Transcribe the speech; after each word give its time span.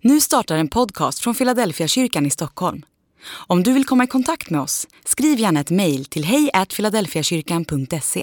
Nu 0.00 0.20
startar 0.20 0.56
en 0.56 0.68
podcast 0.68 1.18
från 1.18 1.34
Philadelphia 1.34 1.88
kyrkan 1.88 2.26
i 2.26 2.30
Stockholm. 2.30 2.82
Om 3.28 3.62
du 3.62 3.72
vill 3.72 3.84
komma 3.84 4.04
i 4.04 4.06
kontakt 4.06 4.50
med 4.50 4.60
oss, 4.60 4.86
skriv 5.04 5.38
gärna 5.38 5.60
ett 5.60 5.70
mejl 5.70 6.04
till 6.04 6.24
hejfiladelfiakyrkan.se. 6.24 8.22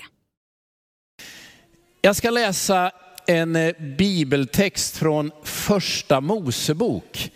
Jag 2.01 2.15
ska 2.15 2.29
läsa 2.29 2.91
en 3.27 3.55
eh, 3.55 3.73
bibeltext 3.97 4.97
från 4.97 5.31
första 5.43 6.21
Mosebok, 6.21 7.31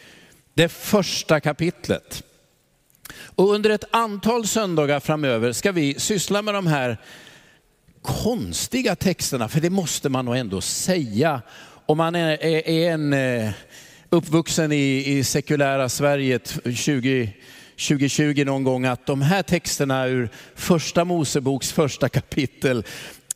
det 0.54 0.70
första 0.70 1.40
kapitlet. 1.40 2.24
Och 3.20 3.54
under 3.54 3.70
ett 3.70 3.86
antal 3.92 4.48
söndagar 4.48 5.00
framöver 5.00 5.52
ska 5.52 5.72
vi 5.72 6.00
syssla 6.00 6.42
med 6.42 6.54
de 6.54 6.68
här 6.68 6.98
konstiga 8.02 8.96
texterna, 8.96 9.50
för 9.50 9.60
det 9.60 9.70
måste 9.70 10.10
man 10.10 10.26
nog 10.26 10.38
ändå 10.38 10.62
säga. 10.62 11.42
Om 11.86 11.98
man 11.98 12.16
är, 12.16 12.44
är, 12.44 12.70
är 12.70 12.92
en 12.92 13.14
eh, 13.14 13.52
uppvuxen 14.10 14.71
i, 14.71 15.18
i 15.18 15.23
sekulära 15.23 15.90
Sverige 15.90 16.40
20, 16.76 17.34
2020 17.88 18.44
någon 18.45 18.64
gång, 18.64 18.86
att 18.86 19.05
de 19.05 19.22
här 19.22 19.44
texterna 19.44 20.08
ur 20.08 20.30
första 20.55 21.05
Moseboks 21.05 21.72
första 21.72 22.09
kapitel, 22.09 22.84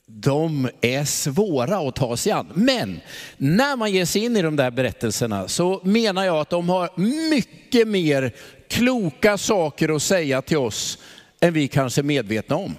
de 0.05 0.70
är 0.81 1.05
svåra 1.05 1.78
att 1.78 1.95
ta 1.95 2.18
sig 2.18 2.31
an. 2.31 2.48
Men 2.54 3.00
när 3.38 3.76
man 3.76 3.92
ger 3.92 4.05
sig 4.05 4.23
in 4.23 4.38
i 4.38 4.42
de 4.42 4.55
där 4.55 4.72
berättelserna 4.72 5.48
så 5.48 5.81
menar 5.84 6.26
jag 6.26 6.38
att 6.38 6.50
de 6.50 6.70
har 6.70 6.90
mycket 7.30 7.88
mer 7.88 8.36
kloka 8.70 9.38
saker 9.38 9.95
att 9.95 10.02
säga 10.02 10.42
till 10.42 10.58
oss 10.58 10.98
än 11.40 11.53
vi 11.53 11.67
kanske 11.67 12.02
är 12.02 12.03
medvetna 12.03 12.56
om. 12.56 12.76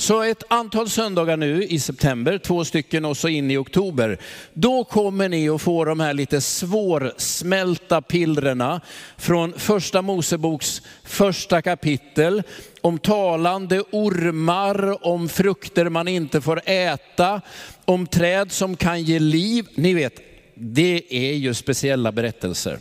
Så 0.00 0.22
ett 0.22 0.42
antal 0.48 0.88
söndagar 0.88 1.36
nu 1.36 1.64
i 1.64 1.78
september, 1.78 2.38
två 2.38 2.64
stycken 2.64 3.04
och 3.04 3.16
så 3.16 3.28
in 3.28 3.50
i 3.50 3.56
oktober, 3.56 4.18
då 4.52 4.84
kommer 4.84 5.28
ni 5.28 5.48
att 5.48 5.62
få 5.62 5.84
de 5.84 6.00
här 6.00 6.14
lite 6.14 6.40
svårsmälta 6.40 8.02
pillrena 8.02 8.80
från 9.16 9.52
första 9.56 10.02
Moseboks 10.02 10.82
första 11.04 11.62
kapitel 11.62 12.42
om 12.80 12.98
talande 12.98 13.82
ormar, 13.90 15.06
om 15.06 15.28
frukter 15.28 15.88
man 15.88 16.08
inte 16.08 16.40
får 16.40 16.60
äta, 16.64 17.40
om 17.84 18.06
träd 18.06 18.52
som 18.52 18.76
kan 18.76 19.02
ge 19.02 19.18
liv. 19.18 19.66
Ni 19.74 19.94
vet, 19.94 20.20
det 20.54 21.02
är 21.10 21.34
ju 21.34 21.54
speciella 21.54 22.12
berättelser. 22.12 22.78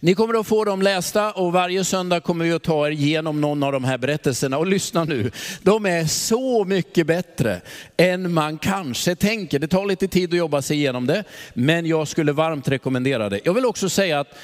Ni 0.00 0.14
kommer 0.14 0.40
att 0.40 0.46
få 0.46 0.64
dem 0.64 0.82
lästa 0.82 1.32
och 1.32 1.52
varje 1.52 1.84
söndag 1.84 2.20
kommer 2.20 2.44
vi 2.44 2.52
att 2.52 2.62
ta 2.62 2.86
er 2.86 2.90
igenom 2.90 3.40
någon 3.40 3.62
av 3.62 3.72
de 3.72 3.84
här 3.84 3.98
berättelserna. 3.98 4.58
Och 4.58 4.66
lyssna 4.66 5.04
nu, 5.04 5.30
de 5.62 5.86
är 5.86 6.04
så 6.04 6.64
mycket 6.64 7.06
bättre 7.06 7.60
än 7.96 8.32
man 8.32 8.58
kanske 8.58 9.14
tänker. 9.14 9.58
Det 9.58 9.68
tar 9.68 9.86
lite 9.86 10.08
tid 10.08 10.30
att 10.32 10.38
jobba 10.38 10.62
sig 10.62 10.76
igenom 10.76 11.06
det, 11.06 11.24
men 11.54 11.86
jag 11.86 12.08
skulle 12.08 12.32
varmt 12.32 12.68
rekommendera 12.68 13.28
det. 13.28 13.40
Jag 13.44 13.54
vill 13.54 13.66
också 13.66 13.88
säga 13.88 14.20
att 14.20 14.34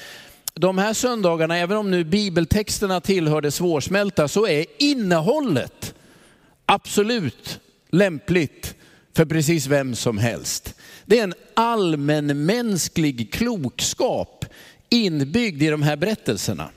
de 0.53 0.77
här 0.77 0.93
söndagarna, 0.93 1.57
även 1.57 1.77
om 1.77 1.91
nu 1.91 2.03
bibeltexterna 2.03 3.01
tillhör 3.01 3.41
det 3.41 3.51
svårsmälta, 3.51 4.27
så 4.27 4.47
är 4.47 4.65
innehållet 4.79 5.93
absolut 6.65 7.59
lämpligt 7.91 8.75
för 9.15 9.25
precis 9.25 9.67
vem 9.67 9.95
som 9.95 10.17
helst. 10.17 10.75
Det 11.05 11.19
är 11.19 11.23
en 11.23 11.33
allmänmänsklig 11.53 13.33
klokskap 13.33 14.36
inbyggd 14.89 15.63
i 15.63 15.67
de 15.67 15.81
här 15.81 15.95
berättelserna. 15.95 16.69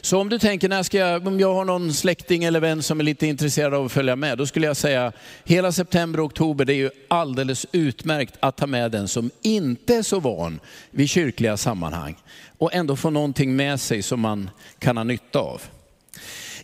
Så 0.00 0.20
om 0.20 0.28
du 0.28 0.38
tänker, 0.38 0.68
när 0.68 0.82
ska 0.82 0.98
jag, 0.98 1.26
om 1.26 1.40
jag 1.40 1.54
har 1.54 1.64
någon 1.64 1.92
släkting 1.92 2.44
eller 2.44 2.60
vän 2.60 2.82
som 2.82 3.00
är 3.00 3.04
lite 3.04 3.26
intresserad 3.26 3.74
av 3.74 3.84
att 3.84 3.92
följa 3.92 4.16
med, 4.16 4.38
då 4.38 4.46
skulle 4.46 4.66
jag 4.66 4.76
säga 4.76 5.12
hela 5.44 5.72
september 5.72 6.20
och 6.20 6.26
oktober, 6.26 6.64
det 6.64 6.72
är 6.72 6.76
ju 6.76 6.90
alldeles 7.08 7.66
utmärkt 7.72 8.34
att 8.40 8.56
ta 8.56 8.66
med 8.66 8.90
den 8.90 9.08
som 9.08 9.30
inte 9.42 9.94
är 9.94 10.02
så 10.02 10.20
van 10.20 10.60
vid 10.90 11.08
kyrkliga 11.08 11.56
sammanhang 11.56 12.16
och 12.58 12.74
ändå 12.74 12.96
få 12.96 13.10
någonting 13.10 13.56
med 13.56 13.80
sig 13.80 14.02
som 14.02 14.20
man 14.20 14.50
kan 14.78 14.96
ha 14.96 15.04
nytta 15.04 15.38
av. 15.38 15.62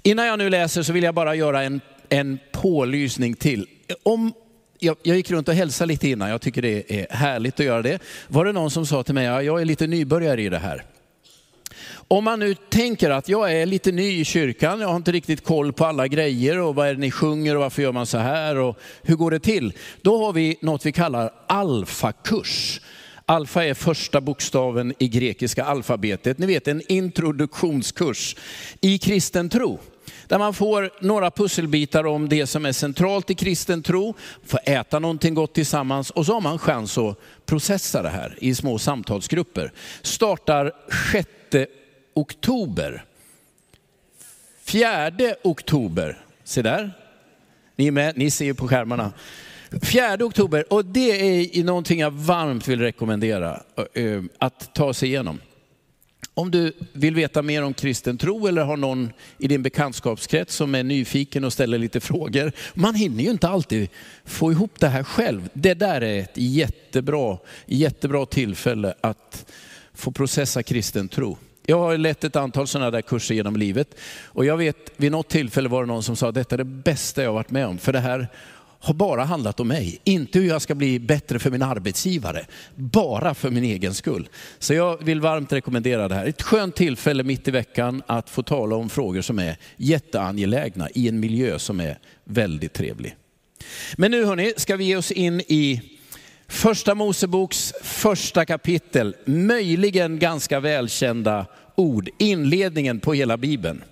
Innan 0.02 0.26
jag 0.26 0.38
nu 0.38 0.50
läser 0.50 0.82
så 0.82 0.92
vill 0.92 1.04
jag 1.04 1.14
bara 1.14 1.34
göra 1.34 1.62
en, 1.62 1.80
en 2.08 2.38
pålysning 2.52 3.34
till. 3.34 3.66
Om 4.02 4.32
jag, 4.78 4.96
jag, 5.02 5.16
gick 5.16 5.30
runt 5.30 5.48
och 5.48 5.54
hälsade 5.54 5.88
lite 5.88 6.08
innan, 6.08 6.30
jag 6.30 6.40
tycker 6.40 6.62
det 6.62 7.00
är 7.00 7.06
härligt 7.10 7.60
att 7.60 7.66
göra 7.66 7.82
det. 7.82 7.98
Var 8.28 8.44
det 8.44 8.52
någon 8.52 8.70
som 8.70 8.86
sa 8.86 9.02
till 9.02 9.14
mig, 9.14 9.24
ja, 9.24 9.42
jag 9.42 9.60
är 9.60 9.64
lite 9.64 9.86
nybörjare 9.86 10.42
i 10.42 10.48
det 10.48 10.58
här. 10.58 10.84
Om 12.08 12.24
man 12.24 12.38
nu 12.38 12.54
tänker 12.54 13.10
att 13.10 13.28
jag 13.28 13.52
är 13.52 13.66
lite 13.66 13.92
ny 13.92 14.20
i 14.20 14.24
kyrkan, 14.24 14.80
jag 14.80 14.88
har 14.88 14.96
inte 14.96 15.12
riktigt 15.12 15.44
koll 15.44 15.72
på 15.72 15.84
alla 15.84 16.08
grejer 16.08 16.58
och 16.58 16.74
vad 16.74 16.88
är 16.88 16.94
det 16.94 17.00
ni 17.00 17.10
sjunger 17.10 17.54
och 17.54 17.62
varför 17.62 17.82
gör 17.82 17.92
man 17.92 18.06
så 18.06 18.18
här 18.18 18.56
och 18.56 18.78
hur 19.02 19.16
går 19.16 19.30
det 19.30 19.38
till? 19.38 19.72
Då 20.02 20.24
har 20.24 20.32
vi 20.32 20.56
något 20.60 20.86
vi 20.86 20.92
kallar 20.92 21.32
alfakurs. 21.46 22.80
Alfa 23.24 23.64
är 23.64 23.74
första 23.74 24.20
bokstaven 24.20 24.94
i 24.98 25.08
grekiska 25.08 25.64
alfabetet. 25.64 26.38
Ni 26.38 26.46
vet 26.46 26.68
en 26.68 26.82
introduktionskurs 26.88 28.36
i 28.80 28.98
kristen 28.98 29.48
tro. 29.48 29.78
Där 30.28 30.38
man 30.38 30.54
får 30.54 30.90
några 31.00 31.30
pusselbitar 31.30 32.06
om 32.06 32.28
det 32.28 32.46
som 32.46 32.66
är 32.66 32.72
centralt 32.72 33.30
i 33.30 33.34
kristen 33.34 33.82
tro, 33.82 34.14
får 34.44 34.60
äta 34.64 34.98
någonting 34.98 35.34
gott 35.34 35.54
tillsammans 35.54 36.10
och 36.10 36.26
så 36.26 36.32
har 36.32 36.40
man 36.40 36.58
chans 36.58 36.98
att 36.98 37.18
processa 37.46 38.02
det 38.02 38.08
här 38.08 38.38
i 38.40 38.54
små 38.54 38.78
samtalsgrupper. 38.78 39.72
Startar 40.02 40.72
6 41.12 41.28
oktober. 42.14 43.04
4 44.64 45.12
oktober, 45.42 46.18
se 46.44 46.62
där, 46.62 46.92
ni 47.76 47.86
är 47.86 47.90
med, 47.90 48.16
ni 48.18 48.30
ser 48.30 48.44
ju 48.44 48.54
på 48.54 48.68
skärmarna. 48.68 49.12
4 49.82 50.16
oktober, 50.20 50.72
och 50.72 50.84
det 50.84 51.10
är 51.10 51.64
någonting 51.64 52.00
jag 52.00 52.10
varmt 52.10 52.68
vill 52.68 52.80
rekommendera 52.80 53.62
eh, 53.94 54.22
att 54.38 54.74
ta 54.74 54.94
sig 54.94 55.08
igenom. 55.08 55.40
Om 56.34 56.50
du 56.50 56.72
vill 56.92 57.14
veta 57.14 57.42
mer 57.42 57.62
om 57.62 57.74
kristen 57.74 58.18
tro 58.18 58.46
eller 58.46 58.64
har 58.64 58.76
någon 58.76 59.12
i 59.38 59.48
din 59.48 59.62
bekantskapskrets 59.62 60.54
som 60.54 60.74
är 60.74 60.82
nyfiken 60.82 61.44
och 61.44 61.52
ställer 61.52 61.78
lite 61.78 62.00
frågor. 62.00 62.52
Man 62.74 62.94
hinner 62.94 63.24
ju 63.24 63.30
inte 63.30 63.48
alltid 63.48 63.88
få 64.24 64.52
ihop 64.52 64.80
det 64.80 64.88
här 64.88 65.02
själv. 65.02 65.48
Det 65.52 65.74
där 65.74 66.00
är 66.00 66.20
ett 66.20 66.32
jättebra, 66.34 67.38
jättebra 67.66 68.26
tillfälle 68.26 68.94
att 69.00 69.52
få 69.94 70.12
processa 70.12 70.62
kristen 70.62 71.08
tro. 71.08 71.38
Jag 71.66 71.78
har 71.78 71.98
lett 71.98 72.24
ett 72.24 72.36
antal 72.36 72.66
sådana 72.66 72.90
där 72.90 73.02
kurser 73.02 73.34
genom 73.34 73.56
livet 73.56 73.94
och 74.24 74.44
jag 74.44 74.56
vet 74.56 74.76
vid 74.96 75.12
något 75.12 75.28
tillfälle 75.28 75.68
var 75.68 75.82
det 75.82 75.86
någon 75.86 76.02
som 76.02 76.16
sa 76.16 76.32
detta 76.32 76.54
är 76.54 76.58
det 76.58 76.64
bästa 76.64 77.22
jag 77.22 77.32
varit 77.32 77.50
med 77.50 77.66
om. 77.66 77.78
För 77.78 77.92
det 77.92 78.00
här 78.00 78.28
har 78.80 78.94
bara 78.94 79.24
handlat 79.24 79.60
om 79.60 79.68
mig. 79.68 80.00
Inte 80.04 80.38
hur 80.38 80.48
jag 80.48 80.62
ska 80.62 80.74
bli 80.74 80.98
bättre 80.98 81.38
för 81.38 81.50
min 81.50 81.62
arbetsgivare, 81.62 82.46
bara 82.74 83.34
för 83.34 83.50
min 83.50 83.64
egen 83.64 83.94
skull. 83.94 84.28
Så 84.58 84.74
jag 84.74 85.04
vill 85.04 85.20
varmt 85.20 85.52
rekommendera 85.52 86.08
det 86.08 86.14
här. 86.14 86.26
Ett 86.26 86.42
skönt 86.42 86.76
tillfälle 86.76 87.22
mitt 87.22 87.48
i 87.48 87.50
veckan 87.50 88.02
att 88.06 88.30
få 88.30 88.42
tala 88.42 88.76
om 88.76 88.88
frågor 88.88 89.22
som 89.22 89.38
är 89.38 89.56
jätteangelägna 89.76 90.88
i 90.94 91.08
en 91.08 91.20
miljö 91.20 91.58
som 91.58 91.80
är 91.80 91.98
väldigt 92.24 92.72
trevlig. 92.72 93.16
Men 93.96 94.10
nu 94.10 94.24
hörni, 94.24 94.52
ska 94.56 94.76
vi 94.76 94.84
ge 94.84 94.96
oss 94.96 95.10
in 95.10 95.40
i 95.40 95.82
första 96.48 96.94
Moseboks 96.94 97.72
första 97.82 98.44
kapitel, 98.44 99.16
möjligen 99.24 100.18
ganska 100.18 100.60
välkända 100.60 101.46
ord, 101.74 102.08
inledningen 102.18 103.00
på 103.00 103.14
hela 103.14 103.36
Bibeln. 103.36 103.82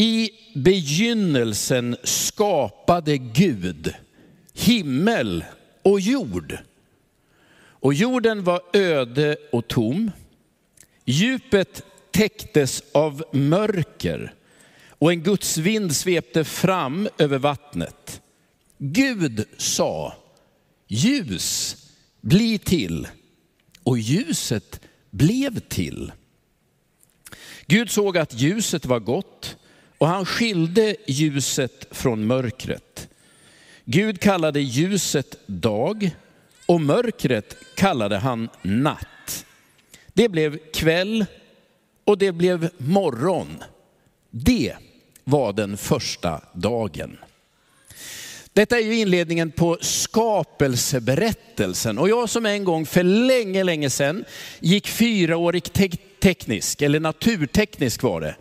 I 0.00 0.30
begynnelsen 0.54 1.96
skapade 2.04 3.18
Gud 3.18 3.94
himmel 4.52 5.44
och 5.82 6.00
jord. 6.00 6.58
Och 7.56 7.94
jorden 7.94 8.44
var 8.44 8.60
öde 8.72 9.36
och 9.52 9.68
tom. 9.68 10.10
Djupet 11.04 11.82
täcktes 12.10 12.82
av 12.92 13.24
mörker 13.32 14.34
och 14.88 15.12
en 15.12 15.22
Guds 15.22 15.58
vind 15.58 15.96
svepte 15.96 16.44
fram 16.44 17.08
över 17.18 17.38
vattnet. 17.38 18.22
Gud 18.78 19.44
sa, 19.58 20.14
ljus, 20.88 21.76
bli 22.20 22.58
till. 22.58 23.08
Och 23.82 23.98
ljuset 23.98 24.80
blev 25.10 25.60
till. 25.60 26.12
Gud 27.66 27.90
såg 27.90 28.18
att 28.18 28.40
ljuset 28.40 28.86
var 28.86 29.00
gott 29.00 29.56
och 30.00 30.08
han 30.08 30.26
skilde 30.26 30.96
ljuset 31.06 31.86
från 31.90 32.26
mörkret. 32.26 33.08
Gud 33.84 34.20
kallade 34.20 34.60
ljuset 34.60 35.36
dag 35.46 36.10
och 36.66 36.80
mörkret 36.80 37.56
kallade 37.76 38.18
han 38.18 38.48
natt. 38.62 39.46
Det 40.06 40.28
blev 40.28 40.58
kväll 40.72 41.26
och 42.04 42.18
det 42.18 42.32
blev 42.32 42.70
morgon. 42.76 43.62
Det 44.30 44.74
var 45.24 45.52
den 45.52 45.76
första 45.76 46.40
dagen. 46.52 47.18
Detta 48.52 48.78
är 48.78 48.82
ju 48.82 48.98
inledningen 48.98 49.50
på 49.50 49.78
skapelseberättelsen. 49.80 51.98
Och 51.98 52.08
jag 52.08 52.28
som 52.28 52.46
en 52.46 52.64
gång 52.64 52.86
för 52.86 53.02
länge, 53.02 53.64
länge 53.64 53.90
sedan 53.90 54.24
gick 54.60 54.88
fyraårig 54.88 55.72
teknisk, 56.20 56.82
eller 56.82 57.00
naturteknisk 57.00 58.02
var 58.02 58.20
det. 58.20 58.34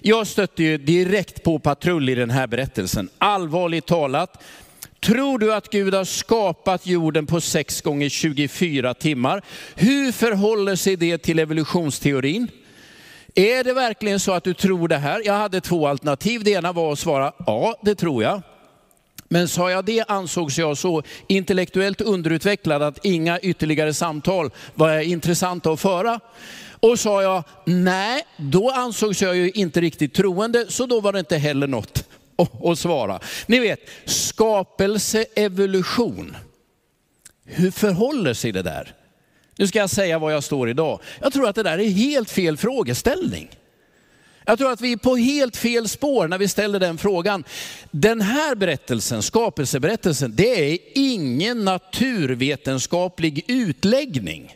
Jag 0.00 0.26
stötte 0.26 0.62
ju 0.62 0.78
direkt 0.78 1.42
på 1.42 1.58
patrull 1.58 2.08
i 2.08 2.14
den 2.14 2.30
här 2.30 2.46
berättelsen. 2.46 3.08
Allvarligt 3.18 3.86
talat, 3.86 4.42
Tror 5.00 5.38
du 5.38 5.54
att 5.54 5.70
Gud 5.70 5.94
har 5.94 6.04
skapat 6.04 6.86
jorden 6.86 7.26
på 7.26 7.40
6 7.40 7.80
gånger 7.80 8.08
24 8.08 8.94
timmar? 8.94 9.42
Hur 9.74 10.12
förhåller 10.12 10.76
sig 10.76 10.96
det 10.96 11.18
till 11.18 11.38
evolutionsteorin? 11.38 12.48
Är 13.34 13.64
det 13.64 13.72
verkligen 13.72 14.20
så 14.20 14.32
att 14.32 14.44
du 14.44 14.54
tror 14.54 14.88
det 14.88 14.96
här? 14.96 15.22
Jag 15.24 15.34
hade 15.34 15.60
två 15.60 15.86
alternativ. 15.86 16.44
Det 16.44 16.50
ena 16.50 16.72
var 16.72 16.92
att 16.92 16.98
svara 16.98 17.32
ja, 17.46 17.76
det 17.82 17.94
tror 17.94 18.22
jag. 18.22 18.42
Men 19.28 19.48
sa 19.48 19.70
jag 19.70 19.84
det 19.84 20.04
ansågs 20.08 20.58
jag 20.58 20.78
så 20.78 21.02
intellektuellt 21.26 22.00
underutvecklad 22.00 22.82
att 22.82 23.04
inga 23.04 23.40
ytterligare 23.40 23.94
samtal 23.94 24.50
var 24.74 24.98
intressanta 24.98 25.70
att 25.72 25.80
föra. 25.80 26.20
Och 26.80 27.00
sa 27.00 27.22
jag 27.22 27.44
nej, 27.64 28.22
då 28.36 28.70
ansågs 28.70 29.22
jag 29.22 29.36
ju 29.36 29.50
inte 29.50 29.80
riktigt 29.80 30.14
troende, 30.14 30.66
så 30.68 30.86
då 30.86 31.00
var 31.00 31.12
det 31.12 31.18
inte 31.18 31.36
heller 31.36 31.66
något 31.66 32.04
att 32.64 32.78
svara. 32.78 33.20
Ni 33.46 33.58
vet, 33.58 33.80
skapelse, 34.04 35.24
evolution. 35.36 36.36
Hur 37.44 37.70
förhåller 37.70 38.34
sig 38.34 38.52
det 38.52 38.62
där? 38.62 38.94
Nu 39.58 39.66
ska 39.66 39.78
jag 39.78 39.90
säga 39.90 40.18
var 40.18 40.30
jag 40.30 40.44
står 40.44 40.70
idag. 40.70 41.00
Jag 41.20 41.32
tror 41.32 41.48
att 41.48 41.54
det 41.54 41.62
där 41.62 41.78
är 41.78 41.88
helt 41.88 42.30
fel 42.30 42.56
frågeställning. 42.56 43.48
Jag 44.44 44.58
tror 44.58 44.72
att 44.72 44.80
vi 44.80 44.92
är 44.92 44.96
på 44.96 45.16
helt 45.16 45.56
fel 45.56 45.88
spår 45.88 46.28
när 46.28 46.38
vi 46.38 46.48
ställer 46.48 46.80
den 46.80 46.98
frågan. 46.98 47.44
Den 47.90 48.20
här 48.20 48.54
berättelsen, 48.54 49.22
skapelseberättelsen, 49.22 50.32
det 50.36 50.72
är 50.72 50.78
ingen 50.94 51.64
naturvetenskaplig 51.64 53.44
utläggning. 53.48 54.55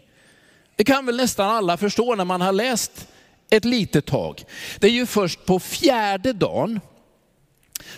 Det 0.80 0.84
kan 0.84 1.06
väl 1.06 1.16
nästan 1.16 1.50
alla 1.50 1.76
förstå 1.76 2.14
när 2.14 2.24
man 2.24 2.40
har 2.40 2.52
läst 2.52 3.08
ett 3.50 3.64
litet 3.64 4.06
tag. 4.06 4.44
Det 4.78 4.86
är 4.86 4.90
ju 4.90 5.06
först 5.06 5.44
på 5.44 5.60
fjärde 5.60 6.32
dagen 6.32 6.80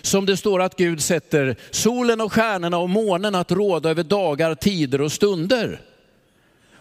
som 0.00 0.26
det 0.26 0.36
står 0.36 0.62
att 0.62 0.76
Gud 0.76 1.02
sätter 1.02 1.56
solen 1.70 2.20
och 2.20 2.32
stjärnorna 2.32 2.78
och 2.78 2.90
månen 2.90 3.34
att 3.34 3.52
råda 3.52 3.90
över 3.90 4.02
dagar, 4.02 4.54
tider 4.54 5.00
och 5.00 5.12
stunder. 5.12 5.80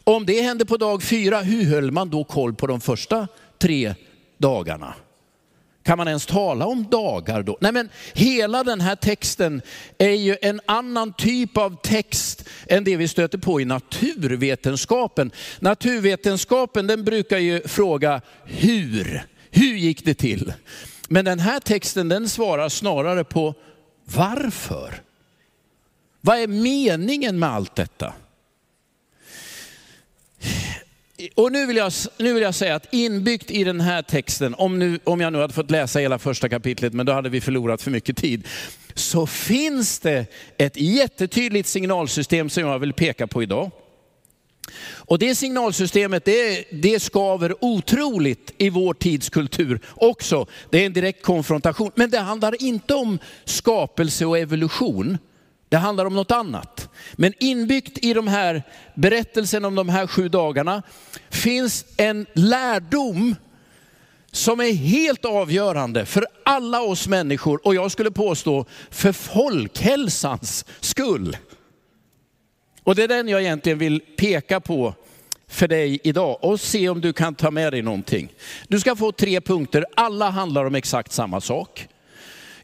Om 0.03 0.25
det 0.25 0.41
hände 0.41 0.65
på 0.65 0.77
dag 0.77 1.03
fyra, 1.03 1.41
hur 1.41 1.65
höll 1.65 1.91
man 1.91 2.09
då 2.09 2.23
koll 2.23 2.53
på 2.53 2.67
de 2.67 2.81
första 2.81 3.27
tre 3.59 3.95
dagarna? 4.37 4.93
Kan 5.83 5.97
man 5.97 6.07
ens 6.07 6.25
tala 6.25 6.65
om 6.65 6.89
dagar 6.89 7.43
då? 7.43 7.57
Nej 7.61 7.71
men 7.71 7.89
hela 8.13 8.63
den 8.63 8.81
här 8.81 8.95
texten 8.95 9.61
är 9.97 10.09
ju 10.09 10.37
en 10.41 10.61
annan 10.65 11.13
typ 11.13 11.57
av 11.57 11.81
text 11.81 12.49
än 12.67 12.83
det 12.83 12.95
vi 12.95 13.07
stöter 13.07 13.37
på 13.37 13.61
i 13.61 13.65
naturvetenskapen. 13.65 15.31
Naturvetenskapen 15.59 16.87
den 16.87 17.03
brukar 17.03 17.37
ju 17.37 17.67
fråga 17.67 18.21
hur? 18.45 19.25
Hur 19.51 19.75
gick 19.75 20.05
det 20.05 20.13
till? 20.13 20.53
Men 21.09 21.25
den 21.25 21.39
här 21.39 21.59
texten 21.59 22.09
den 22.09 22.29
svarar 22.29 22.69
snarare 22.69 23.23
på 23.23 23.53
varför? 24.05 25.01
Vad 26.21 26.37
är 26.37 26.47
meningen 26.47 27.39
med 27.39 27.49
allt 27.49 27.75
detta? 27.75 28.13
Och 31.35 31.51
nu 31.51 31.65
vill, 31.65 31.77
jag, 31.77 31.91
nu 32.17 32.33
vill 32.33 32.43
jag 32.43 32.55
säga 32.55 32.75
att 32.75 32.93
inbyggt 32.93 33.51
i 33.51 33.63
den 33.63 33.81
här 33.81 34.01
texten, 34.01 34.55
om, 34.57 34.79
nu, 34.79 34.99
om 35.03 35.21
jag 35.21 35.33
nu 35.33 35.39
hade 35.39 35.53
fått 35.53 35.71
läsa 35.71 35.99
hela 35.99 36.19
första 36.19 36.49
kapitlet, 36.49 36.93
men 36.93 37.05
då 37.05 37.13
hade 37.13 37.29
vi 37.29 37.41
förlorat 37.41 37.81
för 37.81 37.91
mycket 37.91 38.17
tid, 38.17 38.47
så 38.93 39.27
finns 39.27 39.99
det 39.99 40.25
ett 40.57 40.77
jättetydligt 40.77 41.69
signalsystem 41.69 42.49
som 42.49 42.63
jag 42.63 42.79
vill 42.79 42.93
peka 42.93 43.27
på 43.27 43.43
idag. 43.43 43.71
Och 44.83 45.19
det 45.19 45.35
signalsystemet 45.35 46.25
det, 46.25 46.65
det 46.71 46.99
skaver 46.99 47.55
otroligt 47.61 48.53
i 48.57 48.69
vår 48.69 48.93
tids 48.93 49.29
kultur 49.29 49.79
också. 49.95 50.45
Det 50.69 50.81
är 50.81 50.85
en 50.85 50.93
direkt 50.93 51.23
konfrontation. 51.23 51.91
Men 51.95 52.09
det 52.09 52.19
handlar 52.19 52.63
inte 52.63 52.93
om 52.93 53.19
skapelse 53.45 54.25
och 54.25 54.37
evolution. 54.37 55.17
Det 55.71 55.77
handlar 55.77 56.05
om 56.05 56.15
något 56.15 56.31
annat. 56.31 56.89
Men 57.13 57.33
inbyggt 57.39 58.05
i 58.05 58.13
de 58.13 58.27
här 58.27 58.63
berättelsen 58.95 59.65
om 59.65 59.75
de 59.75 59.89
här 59.89 60.07
sju 60.07 60.29
dagarna 60.29 60.83
finns 61.29 61.85
en 61.97 62.25
lärdom 62.33 63.35
som 64.31 64.59
är 64.59 64.73
helt 64.73 65.25
avgörande 65.25 66.05
för 66.05 66.27
alla 66.45 66.81
oss 66.81 67.07
människor 67.07 67.59
och 67.63 67.75
jag 67.75 67.91
skulle 67.91 68.11
påstå 68.11 68.65
för 68.89 69.11
folkhälsans 69.11 70.65
skull. 70.79 71.37
Och 72.83 72.95
det 72.95 73.03
är 73.03 73.07
den 73.07 73.27
jag 73.27 73.41
egentligen 73.41 73.77
vill 73.77 73.99
peka 74.17 74.59
på 74.59 74.93
för 75.47 75.67
dig 75.67 75.99
idag 76.03 76.37
och 76.41 76.59
se 76.61 76.89
om 76.89 77.01
du 77.01 77.13
kan 77.13 77.35
ta 77.35 77.51
med 77.51 77.73
dig 77.73 77.81
någonting. 77.81 78.33
Du 78.67 78.79
ska 78.79 78.95
få 78.95 79.11
tre 79.11 79.41
punkter, 79.41 79.85
alla 79.95 80.29
handlar 80.29 80.65
om 80.65 80.75
exakt 80.75 81.11
samma 81.11 81.41
sak. 81.41 81.87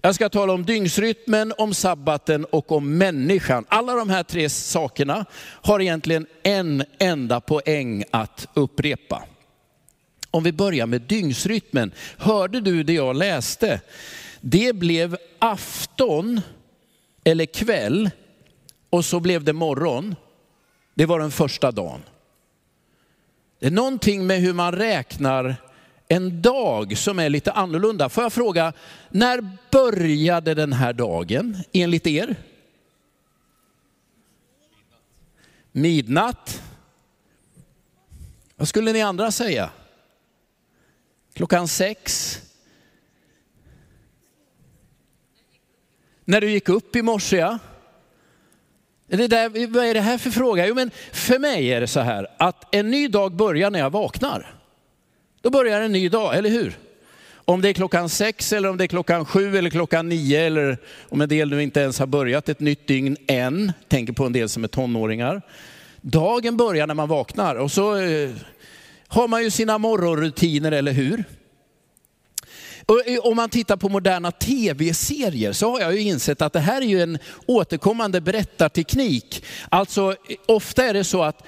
Jag 0.07 0.15
ska 0.15 0.29
tala 0.29 0.53
om 0.53 0.65
dygnsrytmen, 0.65 1.53
om 1.57 1.73
sabbaten 1.73 2.45
och 2.45 2.71
om 2.71 2.97
människan. 2.97 3.65
Alla 3.67 3.95
de 3.95 4.09
här 4.09 4.23
tre 4.23 4.49
sakerna 4.49 5.25
har 5.41 5.81
egentligen 5.81 6.27
en 6.43 6.83
enda 6.99 7.41
poäng 7.41 8.03
att 8.11 8.47
upprepa. 8.53 9.23
Om 10.31 10.43
vi 10.43 10.51
börjar 10.51 10.85
med 10.85 11.01
dygnsrytmen. 11.01 11.91
Hörde 12.17 12.61
du 12.61 12.83
det 12.83 12.93
jag 12.93 13.15
läste? 13.15 13.81
Det 14.41 14.73
blev 14.75 15.17
afton 15.39 16.41
eller 17.23 17.45
kväll 17.45 18.09
och 18.89 19.05
så 19.05 19.19
blev 19.19 19.43
det 19.43 19.53
morgon. 19.53 20.15
Det 20.93 21.05
var 21.05 21.19
den 21.19 21.31
första 21.31 21.71
dagen. 21.71 22.03
Det 23.59 23.67
är 23.67 23.71
någonting 23.71 24.27
med 24.27 24.41
hur 24.41 24.53
man 24.53 24.71
räknar 24.71 25.55
en 26.07 26.41
dag 26.41 26.97
som 26.97 27.19
är 27.19 27.29
lite 27.29 27.51
annorlunda. 27.51 28.09
Får 28.09 28.23
jag 28.23 28.33
fråga, 28.33 28.73
när 29.09 29.57
började 29.71 30.53
den 30.53 30.73
här 30.73 30.93
dagen 30.93 31.57
enligt 31.73 32.07
er? 32.07 32.35
Midnatt. 35.71 36.61
Vad 38.55 38.67
skulle 38.67 38.93
ni 38.93 39.01
andra 39.01 39.31
säga? 39.31 39.69
Klockan 41.33 41.67
sex? 41.67 42.33
När 46.25 46.41
du 46.41 46.51
gick 46.51 46.69
upp 46.69 46.95
i 46.95 47.01
morse, 47.01 47.37
ja. 47.37 47.59
Det 49.07 49.27
där, 49.27 49.67
vad 49.67 49.85
är 49.85 49.93
det 49.93 50.01
här 50.01 50.17
för 50.17 50.31
fråga? 50.31 50.67
Jo, 50.67 50.75
men 50.75 50.91
för 51.11 51.39
mig 51.39 51.73
är 51.73 51.81
det 51.81 51.87
så 51.87 51.99
här 51.99 52.27
att 52.37 52.75
en 52.75 52.91
ny 52.91 53.07
dag 53.07 53.35
börjar 53.35 53.71
när 53.71 53.79
jag 53.79 53.89
vaknar. 53.89 54.56
Då 55.47 55.51
börjar 55.51 55.81
en 55.81 55.91
ny 55.91 56.09
dag, 56.09 56.37
eller 56.37 56.49
hur? 56.49 56.77
Om 57.35 57.61
det 57.61 57.69
är 57.69 57.73
klockan 57.73 58.09
sex 58.09 58.53
eller 58.53 58.69
om 58.69 58.77
det 58.77 58.83
är 58.83 58.87
klockan 58.87 59.25
sju 59.25 59.57
eller 59.57 59.69
klockan 59.69 60.09
nio 60.09 60.41
eller 60.41 60.77
om 61.09 61.21
en 61.21 61.29
del 61.29 61.49
nu 61.49 61.63
inte 61.63 61.79
ens 61.79 61.99
har 61.99 62.07
börjat 62.07 62.49
ett 62.49 62.59
nytt 62.59 62.87
dygn 62.87 63.17
än, 63.27 63.73
tänker 63.87 64.13
på 64.13 64.25
en 64.25 64.33
del 64.33 64.49
som 64.49 64.63
är 64.63 64.67
tonåringar. 64.67 65.41
Dagen 66.01 66.57
börjar 66.57 66.87
när 66.87 66.93
man 66.93 67.09
vaknar 67.09 67.55
och 67.55 67.71
så 67.71 67.95
eh, 67.95 68.29
har 69.07 69.27
man 69.27 69.43
ju 69.43 69.49
sina 69.49 69.77
morgonrutiner, 69.77 70.71
eller 70.71 70.91
hur? 70.91 71.23
Eh, 73.05 73.19
om 73.19 73.35
man 73.35 73.49
tittar 73.49 73.77
på 73.77 73.89
moderna 73.89 74.31
tv-serier 74.31 75.53
så 75.53 75.71
har 75.71 75.79
jag 75.79 75.93
ju 75.93 76.01
insett 76.01 76.41
att 76.41 76.53
det 76.53 76.59
här 76.59 76.81
är 76.81 76.85
ju 76.85 77.01
en 77.01 77.19
återkommande 77.45 78.21
berättarteknik. 78.21 79.43
Alltså 79.69 80.15
ofta 80.45 80.83
är 80.85 80.93
det 80.93 81.03
så 81.03 81.23
att 81.23 81.43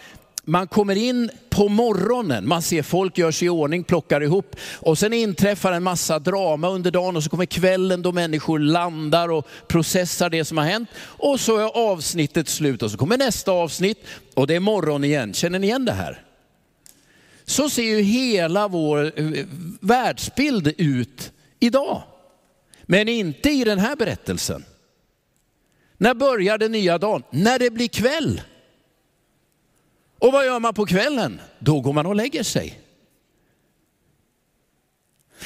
man 0.50 0.68
kommer 0.68 0.96
in 0.96 1.30
på 1.50 1.70
morgonen, 1.70 2.48
man 2.48 2.62
ser 2.62 2.84
folk 2.84 3.18
gör 3.18 3.32
sig 3.32 3.46
i 3.46 3.50
ordning, 3.50 3.84
plockar 3.84 4.24
ihop 4.24 4.56
och 4.74 4.98
sen 4.98 5.14
inträffar 5.14 5.72
en 5.72 5.84
massa 5.84 6.20
drama 6.20 6.70
under 6.70 6.92
dagen 6.92 7.16
och 7.16 7.24
så 7.24 7.30
kommer 7.30 7.46
kvällen 7.46 8.02
då 8.02 8.12
människor 8.12 8.60
landar 8.60 9.30
och 9.30 9.48
processar 9.68 10.30
det 10.30 10.46
som 10.46 10.58
har 10.58 10.66
hänt 10.66 10.90
och 11.02 11.40
så 11.40 11.58
är 11.58 11.92
avsnittet 11.92 12.50
slut 12.50 12.84
och 12.84 12.92
så 12.92 12.98
kommer 12.98 13.18
nästa 13.18 13.52
avsnitt 13.52 14.06
och 14.34 14.48
det 14.48 14.56
är 14.56 14.60
morgon 14.60 15.04
igen. 15.04 15.34
Känner 15.34 15.60
ni 15.60 15.68
igen 15.68 15.86
det 15.86 15.94
här? 15.94 16.22
Så 17.46 17.70
ser 17.70 17.84
ju 17.84 18.02
hela 18.02 18.68
vår 18.68 19.20
eh, 19.20 19.46
världsbild 19.82 20.74
ut 20.78 21.32
idag. 21.60 22.02
Men 22.84 23.08
inte 23.08 23.50
i 23.50 23.64
den 23.64 23.80
här 23.80 23.96
berättelsen. 23.96 24.66
När 25.98 26.14
börjar 26.14 26.58
den 26.58 26.72
nya 26.72 26.98
dagen? 26.98 27.24
När 27.30 27.60
det 27.60 27.70
blir 27.70 27.88
kväll. 27.88 28.42
Och 30.20 30.32
vad 30.32 30.46
gör 30.46 30.60
man 30.60 30.74
på 30.74 30.86
kvällen? 30.86 31.42
Då 31.60 31.82
går 31.82 31.94
man 31.94 32.06
och 32.06 32.16
lägger 32.16 32.44
sig. 32.44 32.80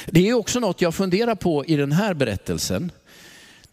Det 0.06 0.28
är 0.28 0.34
också 0.34 0.60
något 0.60 0.80
jag 0.80 0.94
funderar 0.94 1.34
på 1.34 1.64
i 1.64 1.76
den 1.76 1.92
här 1.92 2.14
berättelsen. 2.14 2.92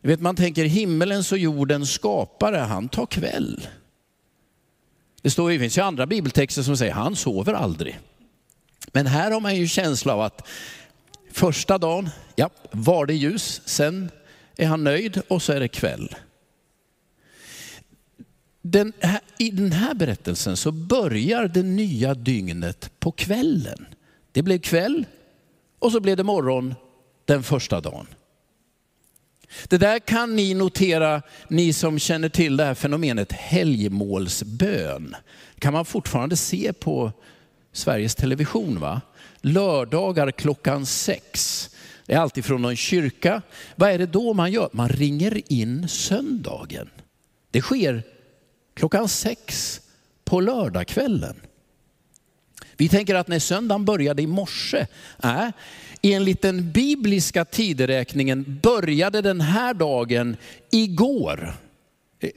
vet, 0.01 0.21
man 0.21 0.35
tänker 0.35 0.65
himmelens 0.65 1.31
och 1.31 1.37
jordens 1.37 1.91
skapare, 1.91 2.57
han 2.57 2.89
tar 2.89 3.05
kväll. 3.05 3.67
Det, 5.21 5.29
står, 5.29 5.49
det 5.49 5.59
finns 5.59 5.77
ju 5.77 5.81
andra 5.81 6.05
bibeltexter 6.05 6.63
som 6.63 6.77
säger 6.77 6.93
han 6.93 7.15
sover 7.15 7.53
aldrig. 7.53 7.99
Men 8.87 9.07
här 9.07 9.31
har 9.31 9.39
man 9.39 9.55
ju 9.55 9.67
känsla 9.67 10.13
av 10.13 10.21
att 10.21 10.47
första 11.31 11.77
dagen, 11.77 12.09
ja, 12.35 12.49
var 12.71 13.05
det 13.05 13.13
ljus, 13.13 13.61
sen 13.65 14.11
är 14.57 14.67
han 14.67 14.83
nöjd 14.83 15.21
och 15.27 15.41
så 15.41 15.53
är 15.53 15.59
det 15.59 15.67
kväll. 15.67 16.15
Den 18.61 18.93
här, 18.99 19.19
I 19.37 19.51
den 19.51 19.71
här 19.71 19.93
berättelsen 19.93 20.57
så 20.57 20.71
börjar 20.71 21.47
det 21.47 21.63
nya 21.63 22.13
dygnet 22.13 22.91
på 22.99 23.11
kvällen. 23.11 23.85
Det 24.31 24.41
blev 24.41 24.59
kväll 24.59 25.05
och 25.79 25.91
så 25.91 25.99
blev 25.99 26.17
det 26.17 26.23
morgon 26.23 26.75
den 27.25 27.43
första 27.43 27.81
dagen. 27.81 28.07
Det 29.67 29.77
där 29.77 29.99
kan 29.99 30.35
ni 30.35 30.53
notera, 30.53 31.21
ni 31.47 31.73
som 31.73 31.99
känner 31.99 32.29
till 32.29 32.57
det 32.57 32.65
här 32.65 32.73
fenomenet 32.73 33.31
helgmålsbön. 33.31 35.15
kan 35.59 35.73
man 35.73 35.85
fortfarande 35.85 36.35
se 36.35 36.73
på 36.73 37.11
Sveriges 37.71 38.15
Television. 38.15 38.79
va? 38.79 39.01
Lördagar 39.41 40.31
klockan 40.31 40.85
sex. 40.85 41.69
Det 42.05 42.13
är 42.13 42.19
alltid 42.19 42.45
från 42.45 42.61
någon 42.61 42.75
kyrka. 42.75 43.41
Vad 43.75 43.91
är 43.91 43.97
det 43.97 44.05
då 44.05 44.33
man 44.33 44.51
gör? 44.51 44.69
Man 44.71 44.89
ringer 44.89 45.51
in 45.51 45.87
söndagen. 45.87 46.89
Det 47.51 47.61
sker 47.61 48.03
klockan 48.73 49.09
sex 49.09 49.79
på 50.23 50.39
lördagskvällen. 50.39 51.35
Vi 52.77 52.89
tänker 52.89 53.15
att 53.15 53.27
när 53.27 53.39
söndagen 53.39 53.85
började 53.85 54.21
i 54.21 54.27
morse, 54.27 54.77
äh, 54.77 54.87
nej, 55.23 55.51
enligt 56.01 56.41
den 56.41 56.71
bibliska 56.71 57.45
tideräkningen 57.45 58.59
började 58.63 59.21
den 59.21 59.41
här 59.41 59.73
dagen 59.73 60.37
igår. 60.71 61.53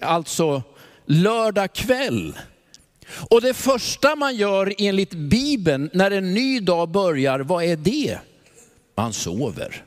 Alltså 0.01 0.63
lördag 1.07 1.73
kväll. 1.73 2.39
Och 3.31 3.41
det 3.41 3.55
första 3.55 4.17
man 4.17 4.37
gör 4.37 4.75
enligt 4.79 5.15
Bibeln 5.15 5.91
när 5.93 6.11
en 6.11 6.35
ny 6.35 6.61
dag 6.61 6.89
börjar, 6.89 7.41
vad 7.41 7.65
är 7.65 7.77
det? 7.77 8.19
Man 8.97 9.13
sover. 9.13 9.85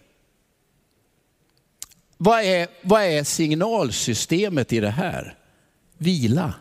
Vad 2.18 2.44
är, 2.44 2.68
vad 2.82 3.04
är 3.04 3.24
signalsystemet 3.24 4.74
i 4.74 4.80
det 4.80 4.90
här? 4.90 5.36
Vila. 5.98 6.54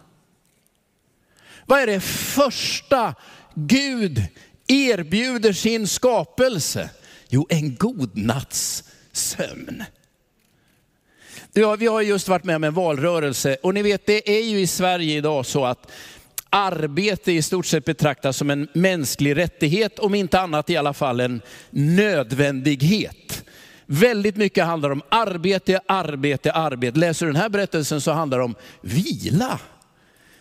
Vad 1.66 1.80
är 1.80 1.86
det 1.86 2.00
första 2.00 3.14
Gud 3.54 4.22
erbjuder 4.66 5.52
sin 5.52 5.88
skapelse? 5.88 6.90
Jo, 7.28 7.46
en 7.50 7.76
god 7.76 8.16
natts 8.16 8.84
sömn. 9.12 9.84
Ja, 11.52 11.76
vi 11.76 11.86
har 11.86 12.00
just 12.00 12.28
varit 12.28 12.44
med 12.44 12.56
om 12.56 12.64
en 12.64 12.74
valrörelse 12.74 13.56
och 13.62 13.74
ni 13.74 13.82
vet 13.82 14.06
det 14.06 14.38
är 14.38 14.44
ju 14.44 14.60
i 14.60 14.66
Sverige 14.66 15.16
idag 15.16 15.46
så 15.46 15.64
att 15.64 15.90
arbete 16.50 17.32
i 17.32 17.42
stort 17.42 17.66
sett 17.66 17.84
betraktas 17.84 18.36
som 18.36 18.50
en 18.50 18.68
mänsklig 18.72 19.36
rättighet, 19.36 19.98
om 19.98 20.14
inte 20.14 20.40
annat 20.40 20.70
i 20.70 20.76
alla 20.76 20.92
fall 20.94 21.20
en 21.20 21.42
nödvändighet. 21.70 23.35
Väldigt 23.86 24.36
mycket 24.36 24.64
handlar 24.64 24.90
om 24.90 25.02
arbete, 25.08 25.80
arbete, 25.86 26.52
arbete. 26.52 26.98
Läser 26.98 27.26
du 27.26 27.32
den 27.32 27.40
här 27.42 27.48
berättelsen 27.48 28.00
så 28.00 28.12
handlar 28.12 28.38
det 28.38 28.44
om 28.44 28.54
vila. 28.80 29.60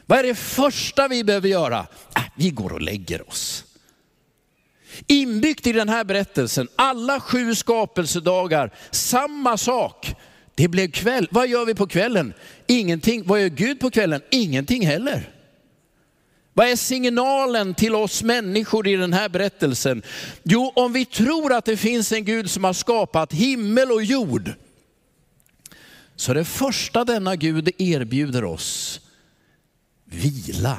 Vad 0.05 0.19
är 0.19 0.23
det 0.23 0.35
första 0.35 1.07
vi 1.07 1.23
behöver 1.23 1.49
göra? 1.49 1.79
Äh, 2.15 2.21
vi 2.35 2.49
går 2.49 2.73
och 2.73 2.81
lägger 2.81 3.29
oss. 3.29 3.65
Inbyggt 5.07 5.67
i 5.67 5.71
den 5.71 5.89
här 5.89 6.03
berättelsen, 6.03 6.67
alla 6.75 7.19
sju 7.19 7.55
skapelsedagar, 7.55 8.71
samma 8.91 9.57
sak. 9.57 10.15
Det 10.55 10.67
blev 10.67 10.91
kväll. 10.91 11.27
Vad 11.31 11.47
gör 11.47 11.65
vi 11.65 11.75
på 11.75 11.87
kvällen? 11.87 12.33
Ingenting. 12.67 13.23
Vad 13.25 13.41
gör 13.41 13.49
Gud 13.49 13.79
på 13.79 13.91
kvällen? 13.91 14.21
Ingenting 14.31 14.87
heller. 14.87 15.34
Vad 16.57 16.67
är 16.67 16.75
signalen 16.75 17.73
till 17.73 17.95
oss 17.95 18.23
människor 18.23 18.87
i 18.87 18.95
den 18.95 19.13
här 19.13 19.29
berättelsen? 19.29 20.03
Jo, 20.43 20.71
om 20.75 20.93
vi 20.93 21.05
tror 21.05 21.53
att 21.53 21.65
det 21.65 21.77
finns 21.77 22.11
en 22.11 22.25
Gud 22.25 22.51
som 22.51 22.63
har 22.63 22.73
skapat 22.73 23.33
himmel 23.33 23.91
och 23.91 24.03
jord, 24.03 24.51
så 26.15 26.33
det 26.33 26.45
första 26.45 27.05
denna 27.05 27.35
Gud 27.35 27.69
erbjuder 27.77 28.43
oss, 28.43 29.01
vila. 30.05 30.77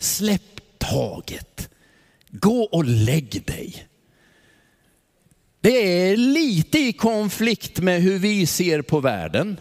Släpp 0.00 0.78
taget. 0.78 1.70
Gå 2.30 2.62
och 2.62 2.84
lägg 2.84 3.42
dig. 3.46 3.86
Det 5.60 6.08
är 6.10 6.16
lite 6.16 6.78
i 6.78 6.92
konflikt 6.92 7.80
med 7.80 8.02
hur 8.02 8.18
vi 8.18 8.46
ser 8.46 8.82
på 8.82 9.00
världen. 9.00 9.60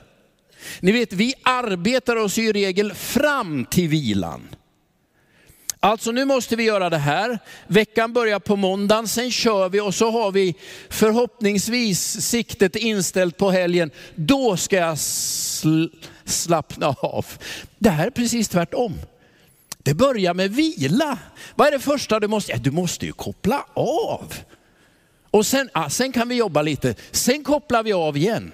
Ni 0.79 0.91
vet, 0.91 1.13
vi 1.13 1.33
arbetar 1.43 2.15
oss 2.15 2.37
i 2.37 2.51
regel 2.51 2.93
fram 2.93 3.65
till 3.65 3.87
vilan. 3.87 4.41
Alltså 5.81 6.11
nu 6.11 6.25
måste 6.25 6.55
vi 6.55 6.63
göra 6.63 6.89
det 6.89 6.97
här. 6.97 7.39
Veckan 7.67 8.13
börjar 8.13 8.39
på 8.39 8.55
måndagen, 8.55 9.07
sen 9.07 9.31
kör 9.31 9.69
vi 9.69 9.79
och 9.79 9.95
så 9.95 10.11
har 10.11 10.31
vi 10.31 10.55
förhoppningsvis 10.89 12.21
siktet 12.21 12.75
inställt 12.75 13.37
på 13.37 13.51
helgen. 13.51 13.91
Då 14.15 14.57
ska 14.57 14.75
jag 14.75 14.99
sl 14.99 15.85
slappna 16.25 16.87
av. 16.87 17.25
Det 17.77 17.89
här 17.89 18.07
är 18.07 18.11
precis 18.11 18.49
tvärtom. 18.49 18.93
Det 19.77 19.93
börjar 19.93 20.33
med 20.33 20.51
vila. 20.51 21.17
Vad 21.55 21.67
är 21.67 21.71
det 21.71 21.79
första 21.79 22.19
du 22.19 22.27
måste? 22.27 22.51
Ja, 22.51 22.57
du 22.57 22.71
måste 22.71 23.05
ju 23.05 23.11
koppla 23.11 23.65
av. 23.73 24.33
Och 25.31 25.45
sen, 25.45 25.69
ah, 25.73 25.89
sen 25.89 26.11
kan 26.11 26.29
vi 26.29 26.35
jobba 26.35 26.61
lite, 26.61 26.95
sen 27.11 27.43
kopplar 27.43 27.83
vi 27.83 27.93
av 27.93 28.17
igen. 28.17 28.51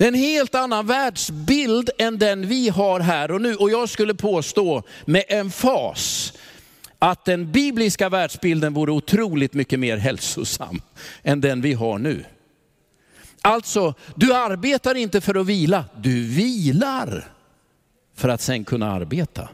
Det 0.00 0.04
är 0.04 0.08
en 0.08 0.14
helt 0.14 0.54
annan 0.54 0.86
världsbild 0.86 1.90
än 1.98 2.18
den 2.18 2.46
vi 2.46 2.68
har 2.68 3.00
här 3.00 3.30
och 3.30 3.40
nu. 3.40 3.54
Och 3.54 3.70
jag 3.70 3.88
skulle 3.88 4.14
påstå 4.14 4.82
med 5.04 5.24
emfas 5.28 6.32
att 6.98 7.24
den 7.24 7.52
bibliska 7.52 8.08
världsbilden 8.08 8.74
vore 8.74 8.92
otroligt 8.92 9.54
mycket 9.54 9.80
mer 9.80 9.96
hälsosam 9.96 10.82
än 11.22 11.40
den 11.40 11.60
vi 11.60 11.72
har 11.72 11.98
nu. 11.98 12.24
Alltså, 13.42 13.94
du 14.14 14.34
arbetar 14.34 14.94
inte 14.94 15.20
för 15.20 15.34
att 15.34 15.46
vila, 15.46 15.84
du 15.96 16.26
vilar 16.26 17.32
för 18.14 18.28
att 18.28 18.40
sen 18.40 18.64
kunna 18.64 18.92
arbeta. 18.92 19.48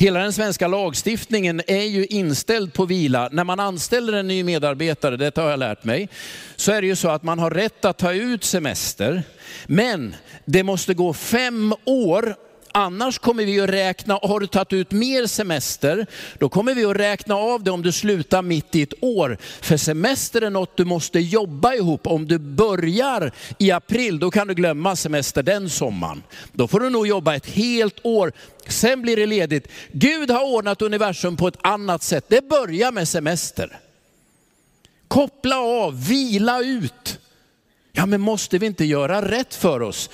Hela 0.00 0.20
den 0.20 0.32
svenska 0.32 0.68
lagstiftningen 0.68 1.62
är 1.66 1.84
ju 1.84 2.06
inställd 2.06 2.72
på 2.72 2.84
vila. 2.84 3.28
När 3.32 3.44
man 3.44 3.60
anställer 3.60 4.12
en 4.12 4.28
ny 4.28 4.44
medarbetare, 4.44 5.16
detta 5.16 5.42
har 5.42 5.50
jag 5.50 5.58
lärt 5.58 5.84
mig, 5.84 6.08
så 6.56 6.72
är 6.72 6.80
det 6.80 6.86
ju 6.86 6.96
så 6.96 7.08
att 7.08 7.22
man 7.22 7.38
har 7.38 7.50
rätt 7.50 7.84
att 7.84 7.98
ta 7.98 8.12
ut 8.12 8.44
semester. 8.44 9.22
Men 9.66 10.14
det 10.44 10.62
måste 10.62 10.94
gå 10.94 11.12
fem 11.12 11.74
år 11.84 12.36
Annars 12.72 13.18
kommer 13.18 13.44
vi 13.44 13.60
att 13.60 13.70
räkna, 13.70 14.18
har 14.22 14.40
du 14.40 14.46
tagit 14.46 14.72
ut 14.72 14.90
mer 14.90 15.26
semester, 15.26 16.06
då 16.38 16.48
kommer 16.48 16.74
vi 16.74 16.84
att 16.84 16.96
räkna 16.96 17.34
av 17.34 17.62
det 17.64 17.70
om 17.70 17.82
du 17.82 17.92
slutar 17.92 18.42
mitt 18.42 18.74
i 18.74 18.82
ett 18.82 18.94
år. 19.00 19.38
För 19.60 19.76
semester 19.76 20.42
är 20.42 20.50
något 20.50 20.76
du 20.76 20.84
måste 20.84 21.20
jobba 21.20 21.74
ihop. 21.74 22.06
Om 22.06 22.26
du 22.26 22.38
börjar 22.38 23.32
i 23.58 23.70
april, 23.70 24.18
då 24.18 24.30
kan 24.30 24.48
du 24.48 24.54
glömma 24.54 24.96
semester 24.96 25.42
den 25.42 25.70
sommaren. 25.70 26.22
Då 26.52 26.68
får 26.68 26.80
du 26.80 26.90
nog 26.90 27.06
jobba 27.06 27.34
ett 27.34 27.46
helt 27.46 27.98
år, 28.02 28.32
sen 28.66 29.02
blir 29.02 29.16
det 29.16 29.26
ledigt. 29.26 29.68
Gud 29.92 30.30
har 30.30 30.54
ordnat 30.54 30.82
universum 30.82 31.36
på 31.36 31.48
ett 31.48 31.58
annat 31.62 32.02
sätt. 32.02 32.24
Det 32.28 32.48
börjar 32.48 32.92
med 32.92 33.08
semester. 33.08 33.78
Koppla 35.08 35.60
av, 35.60 36.06
vila 36.08 36.60
ut. 36.60 37.18
Ja 37.92 38.06
men 38.06 38.20
måste 38.20 38.58
vi 38.58 38.66
inte 38.66 38.84
göra 38.84 39.30
rätt 39.30 39.54
för 39.54 39.82
oss? 39.82 40.10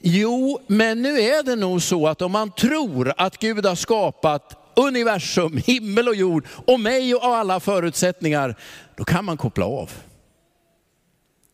Jo, 0.00 0.60
men 0.66 1.02
nu 1.02 1.20
är 1.20 1.42
det 1.42 1.56
nog 1.56 1.82
så 1.82 2.06
att 2.06 2.22
om 2.22 2.32
man 2.32 2.50
tror 2.50 3.12
att 3.16 3.38
Gud 3.38 3.66
har 3.66 3.74
skapat 3.74 4.72
universum, 4.76 5.56
himmel 5.66 6.08
och 6.08 6.14
jord 6.14 6.46
och 6.48 6.80
mig 6.80 7.14
och 7.14 7.24
alla 7.24 7.60
förutsättningar, 7.60 8.56
då 8.96 9.04
kan 9.04 9.24
man 9.24 9.36
koppla 9.36 9.66
av. 9.66 9.90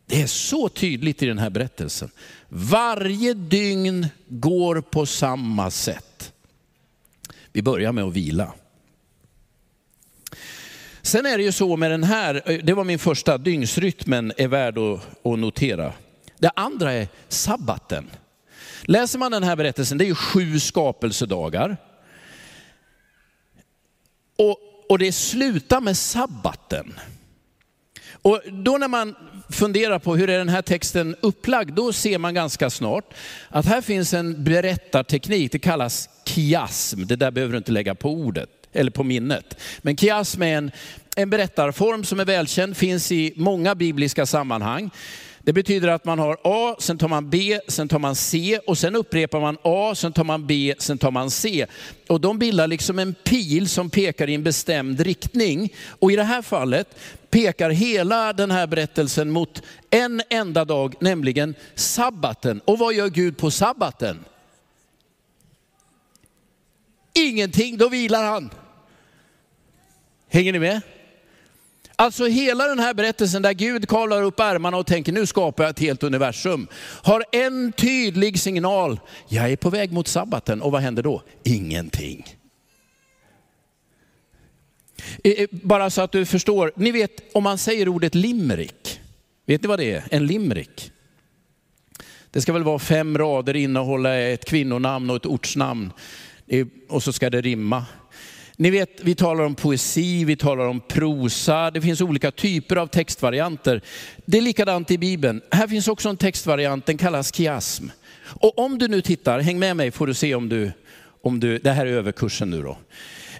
Det 0.07 0.23
är 0.23 0.27
så 0.27 0.69
tydligt 0.69 1.23
i 1.23 1.27
den 1.27 1.39
här 1.39 1.51
berättelsen. 1.51 2.11
Varje 2.49 3.35
dygn 3.35 4.07
går 4.29 4.81
på 4.81 5.07
samma 5.07 5.71
sätt. 5.71 6.33
Vi 7.53 7.63
börjar 7.63 7.93
med 7.93 8.05
att 8.05 8.13
vila. 8.13 8.53
Sen 11.03 11.27
är 11.27 11.39
det 11.39 11.45
ju 11.45 11.53
så 11.53 11.77
med 11.77 11.91
den 11.91 12.05
här, 12.05 12.61
det 12.63 12.75
var 12.75 12.85
min 12.85 12.99
första, 12.99 13.39
dygnsrytmen 13.39 14.33
är 14.37 14.49
värd 14.49 14.79
att 14.79 15.39
notera. 15.39 15.93
Det 16.39 16.51
andra 16.57 16.93
är 16.93 17.09
sabbaten. 17.29 18.11
Läser 18.87 19.19
man 19.19 19.33
den 19.33 19.43
här 19.43 19.57
berättelsen, 19.57 19.99
det 19.99 20.05
är 20.05 20.07
ju 20.07 20.15
sju 20.15 20.61
skapelsedagar. 20.61 21.77
Och, 24.39 24.59
och 24.89 24.99
det 24.99 25.13
slutar 25.13 25.81
med 25.81 25.97
sabbaten. 25.97 26.95
Och 28.23 28.41
då 28.51 28.79
när 28.79 28.89
man 28.89 29.15
funderar 29.51 29.99
på 29.99 30.17
hur 30.17 30.31
är 30.31 30.39
den 30.39 30.49
här 30.49 30.63
texten 30.63 31.17
upplagd, 31.21 31.75
då 31.75 31.93
ser 31.93 32.19
man 32.19 32.35
ganska 32.35 32.71
snart 32.71 33.15
att 33.49 33.67
här 33.67 33.81
finns 33.81 34.15
en 34.15 34.45
berättarteknik, 34.45 35.53
det 35.53 35.59
kallas 35.59 36.09
kiasm. 36.25 37.07
Det 37.07 37.17
där 37.17 37.31
behöver 37.31 37.53
du 37.53 37.59
inte 37.59 37.73
lägga 37.73 37.95
på 37.95 38.11
ordet 38.11 38.51
eller 38.73 38.91
på 38.91 39.05
minnet. 39.05 39.61
Men 39.83 39.97
kiasm 39.97 40.43
är 40.43 40.57
en, 40.57 40.71
en 41.17 41.31
berättarform 41.31 42.05
som 42.05 42.21
är 42.21 42.25
välkänd, 42.25 42.77
finns 42.77 43.13
i 43.13 43.33
många 43.37 43.75
bibliska 43.75 44.27
sammanhang. 44.27 44.91
Det 45.45 45.53
betyder 45.53 45.89
att 45.89 46.05
man 46.05 46.19
har 46.19 46.39
A, 46.45 46.77
sen 46.79 46.99
tar 46.99 47.09
man 47.09 47.31
B, 47.31 47.61
sen 47.69 47.89
tar 47.89 47.99
man 47.99 48.15
C 48.15 48.59
och 48.67 48.79
sen 48.79 48.97
upprepar 48.97 49.41
man 49.41 49.59
A, 49.63 49.95
sen 49.95 50.13
tar 50.13 50.25
man 50.25 50.47
B, 50.47 50.75
sen 50.79 50.99
tar 50.99 51.11
man 51.11 51.31
C. 51.31 51.67
Och 52.09 52.21
de 52.21 52.39
bildar 52.39 52.67
liksom 52.67 52.99
en 52.99 53.15
pil 53.15 53.69
som 53.69 53.91
pekar 53.91 54.29
i 54.29 54.35
en 54.35 54.43
bestämd 54.43 55.01
riktning. 55.01 55.73
Och 55.89 56.13
i 56.13 56.17
det 56.17 56.23
här 56.23 56.43
fallet 56.43 56.99
pekar 57.31 57.71
hela 57.71 58.33
den 58.33 58.51
här 58.51 58.67
berättelsen 58.67 59.31
mot 59.31 59.63
en 59.91 60.23
enda 60.31 60.65
dag, 60.65 60.95
nämligen 61.01 61.55
sabbaten. 61.75 62.61
Och 62.65 62.79
vad 62.79 62.95
gör 62.95 63.09
Gud 63.09 63.37
på 63.37 63.51
sabbaten? 63.51 64.25
Ingenting, 67.13 67.77
då 67.77 67.89
vilar 67.89 68.25
han. 68.25 68.51
Hänger 70.29 70.53
ni 70.53 70.59
med? 70.59 70.81
Alltså 71.97 72.27
hela 72.27 72.69
den 72.69 72.79
här 72.79 72.95
berättelsen 72.95 73.43
där 73.43 73.53
Gud 73.53 73.89
kavlar 73.89 74.23
upp 74.23 74.41
ärmarna 74.41 74.77
och 74.77 74.87
tänker 74.87 75.13
nu 75.13 75.27
skapar 75.27 75.65
jag 75.65 75.71
ett 75.71 75.81
helt 75.81 76.03
universum. 76.03 76.67
Har 77.03 77.25
en 77.33 77.73
tydlig 77.73 78.39
signal, 78.39 79.01
jag 79.29 79.51
är 79.51 79.57
på 79.57 79.71
väg 79.71 79.93
mot 79.93 80.09
sabbaten 80.09 80.63
och 80.63 80.73
vad 80.73 80.83
händer 80.83 81.03
då? 81.03 81.23
Ingenting. 81.43 82.37
Eh, 85.25 85.33
eh, 85.33 85.49
bara 85.51 85.91
så 85.91 86.03
att 86.03 86.13
du 86.13 86.27
förstår, 86.27 86.73
ni 86.77 86.93
vet 86.93 87.11
om 87.35 87.43
man 87.43 87.59
säger 87.59 87.89
ordet 87.89 88.15
limerick, 88.15 89.01
vet 89.47 89.63
ni 89.63 89.69
vad 89.69 89.79
det 89.79 89.93
är? 89.93 90.05
En 90.11 90.27
limerick. 90.27 90.91
Det 92.31 92.41
ska 92.41 92.53
väl 92.53 92.65
vara 92.65 92.79
fem 92.79 93.19
rader, 93.19 93.57
innehålla 93.57 94.17
ett 94.17 94.45
kvinnonamn 94.45 95.11
och 95.11 95.17
ett 95.17 95.27
ortsnamn 95.27 95.93
eh, 96.47 96.67
och 96.89 97.03
så 97.03 97.13
ska 97.13 97.31
det 97.31 97.41
rimma. 97.41 97.85
Ni 98.57 98.71
vet, 98.71 99.01
vi 99.03 99.15
talar 99.15 99.45
om 99.45 99.55
poesi, 99.55 100.25
vi 100.25 100.37
talar 100.37 100.67
om 100.67 100.81
prosa, 100.81 101.71
det 101.71 101.81
finns 101.81 102.01
olika 102.01 102.31
typer 102.31 102.77
av 102.77 102.87
textvarianter. 102.87 103.81
Det 104.25 104.39
är 104.39 104.43
likadant 104.43 104.91
i 104.91 104.99
Bibeln. 104.99 105.43
Här 105.51 105.69
finns 105.69 105.89
också 105.89 106.09
en 106.09 106.17
textvariant, 106.17 106.87
den 106.87 106.99
kallas 106.99 107.35
kiasm. 107.35 107.89
Och 108.21 108.59
om 108.59 108.79
du 108.79 108.89
nu 108.89 109.01
tittar, 109.01 109.41
häng 109.41 109.59
med 109.59 109.77
mig 109.77 109.91
får 109.91 110.07
du 110.07 110.15
se 110.15 110.35
om 110.35 110.49
du, 110.49 110.73
om 111.23 111.41
du 111.41 111.59
det 111.59 111.71
här 111.71 111.87
är 111.87 111.91
överkursen 111.91 112.51
nu 112.51 112.63
då. 112.63 112.79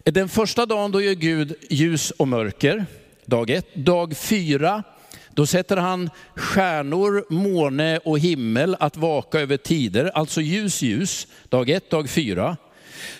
Den 0.05 0.29
första 0.29 0.67
dagen 0.67 0.93
då 0.93 1.03
gör 1.03 1.15
Gud 1.15 1.55
ljus 1.71 2.11
och 2.11 2.29
mörker, 2.29 2.87
dag 3.25 3.51
ett. 3.51 3.75
Dag 3.75 4.17
fyra, 4.17 4.83
då 5.31 5.47
sätter 5.47 5.77
han 5.77 6.11
stjärnor, 6.37 7.25
måne 7.31 7.99
och 7.99 8.19
himmel 8.19 8.77
att 8.81 8.97
vaka 8.97 9.41
över 9.41 9.57
tider, 9.57 10.11
alltså 10.15 10.41
ljus, 10.41 10.83
ljus, 10.83 11.27
dag 11.49 11.71
ett, 11.71 11.91
dag 11.91 12.11
fyra. 12.11 12.57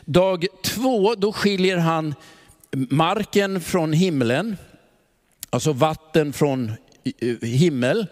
Dag 0.05 0.47
två, 0.65 1.15
då 1.15 1.33
skiljer 1.33 1.77
han 1.77 2.15
marken 2.91 3.61
från 3.61 3.93
himlen, 3.93 4.57
alltså 5.51 5.73
vatten 5.73 6.33
från 6.33 6.73
himmel. 7.43 8.07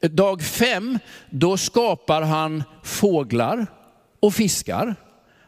Dag 0.00 0.42
fem, 0.42 0.98
då 1.30 1.56
skapar 1.56 2.22
han 2.22 2.64
fåglar 2.82 3.66
och 4.20 4.34
fiskar. 4.34 4.94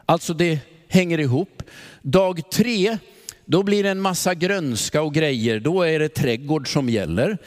Alltså 0.06 0.34
det 0.34 0.58
hänger 0.88 1.20
ihop. 1.20 1.62
Dag 2.02 2.50
tre, 2.50 2.98
då 3.44 3.62
blir 3.62 3.82
det 3.82 3.90
en 3.90 4.00
massa 4.00 4.34
grönska 4.34 5.02
och 5.02 5.14
grejer. 5.14 5.60
Då 5.60 5.82
är 5.82 5.98
det 5.98 6.08
trädgård 6.08 6.72
som 6.72 6.88
gäller. 6.88 7.38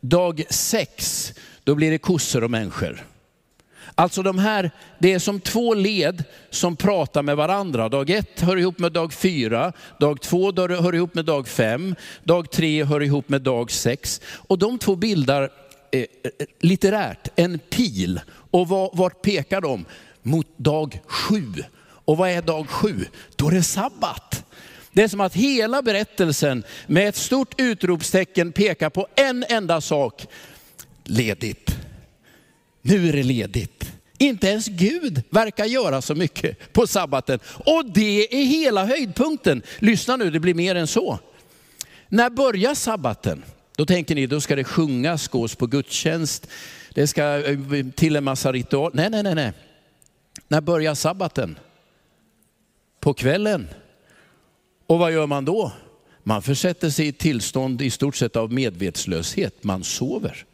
Dag 0.00 0.44
sex, 0.50 1.32
då 1.64 1.74
blir 1.74 1.90
det 1.90 1.98
kossor 1.98 2.44
och 2.44 2.50
människor. 2.50 3.04
Alltså 3.98 4.22
de 4.22 4.38
här, 4.38 4.70
det 4.98 5.12
är 5.12 5.18
som 5.18 5.40
två 5.40 5.74
led 5.74 6.24
som 6.50 6.76
pratar 6.76 7.22
med 7.22 7.36
varandra. 7.36 7.88
Dag 7.88 8.10
ett 8.10 8.40
hör 8.40 8.56
ihop 8.56 8.78
med 8.78 8.92
dag 8.92 9.12
fyra, 9.12 9.72
dag 10.00 10.20
två 10.20 10.52
hör 10.56 10.94
ihop 10.94 11.14
med 11.14 11.24
dag 11.24 11.48
fem, 11.48 11.94
dag 12.24 12.50
tre 12.50 12.84
hör 12.84 13.02
ihop 13.02 13.28
med 13.28 13.42
dag 13.42 13.70
sex. 13.70 14.20
Och 14.34 14.58
de 14.58 14.78
två 14.78 14.96
bildar 14.96 15.50
eh, 15.92 16.00
eh 16.00 16.06
litterärt 16.60 17.28
en 17.36 17.58
pil. 17.58 18.20
Och 18.50 18.68
vart 18.92 19.22
pekar 19.22 19.60
de? 19.60 19.84
Mot 20.22 20.46
dag 20.56 21.00
sju. 21.06 21.52
Och 21.82 22.16
vad 22.16 22.30
är 22.30 22.42
dag 22.42 22.68
sju? 22.68 23.04
Då 23.36 23.48
är 23.48 23.52
det 23.52 23.62
sabbat. 23.62 24.44
Det 24.92 25.02
är 25.02 25.08
som 25.08 25.20
att 25.20 25.34
hela 25.34 25.82
berättelsen 25.82 26.64
med 26.86 27.08
ett 27.08 27.16
stort 27.16 27.60
utropstecken 27.60 28.52
pekar 28.52 28.90
på 28.90 29.06
en 29.14 29.44
enda 29.48 29.80
sak. 29.80 30.26
Ledigt. 31.04 31.76
Nu 32.82 33.08
är 33.08 33.12
det 33.12 33.22
ledigt. 33.22 33.75
Inte 34.18 34.46
ens 34.46 34.66
Gud 34.66 35.22
verkar 35.30 35.64
göra 35.64 36.02
så 36.02 36.14
mycket 36.14 36.72
på 36.72 36.86
sabbaten. 36.86 37.38
Och 37.44 37.84
det 37.84 38.34
är 38.34 38.44
hela 38.44 38.84
höjdpunkten. 38.86 39.62
Lyssna 39.78 40.16
nu, 40.16 40.30
det 40.30 40.40
blir 40.40 40.54
mer 40.54 40.74
än 40.74 40.86
så. 40.86 41.18
När 42.08 42.30
börjar 42.30 42.74
sabbaten? 42.74 43.44
Då 43.76 43.86
tänker 43.86 44.14
ni, 44.14 44.26
då 44.26 44.40
ska 44.40 44.56
det 44.56 44.64
sjungas, 44.64 45.28
gås 45.28 45.54
på 45.54 45.66
gudstjänst, 45.66 46.46
det 46.94 47.06
ska 47.06 47.22
eh, 47.22 47.58
till 47.94 48.16
en 48.16 48.24
massa 48.24 48.52
ritual. 48.52 48.90
Nej, 48.94 49.10
nej, 49.10 49.22
nej, 49.22 49.34
nej. 49.34 49.52
När 50.48 50.60
börjar 50.60 50.94
sabbaten? 50.94 51.58
På 53.00 53.14
kvällen. 53.14 53.68
Och 54.86 54.98
vad 54.98 55.12
gör 55.12 55.26
man 55.26 55.44
då? 55.44 55.72
Man 56.22 56.42
försätter 56.42 56.90
sig 56.90 57.06
i 57.06 57.08
ett 57.08 57.18
tillstånd 57.18 57.82
i 57.82 57.90
stort 57.90 58.16
sett 58.16 58.36
av 58.36 58.52
medvetslöshet. 58.52 59.64
Man 59.64 59.84
sover. 59.84 60.44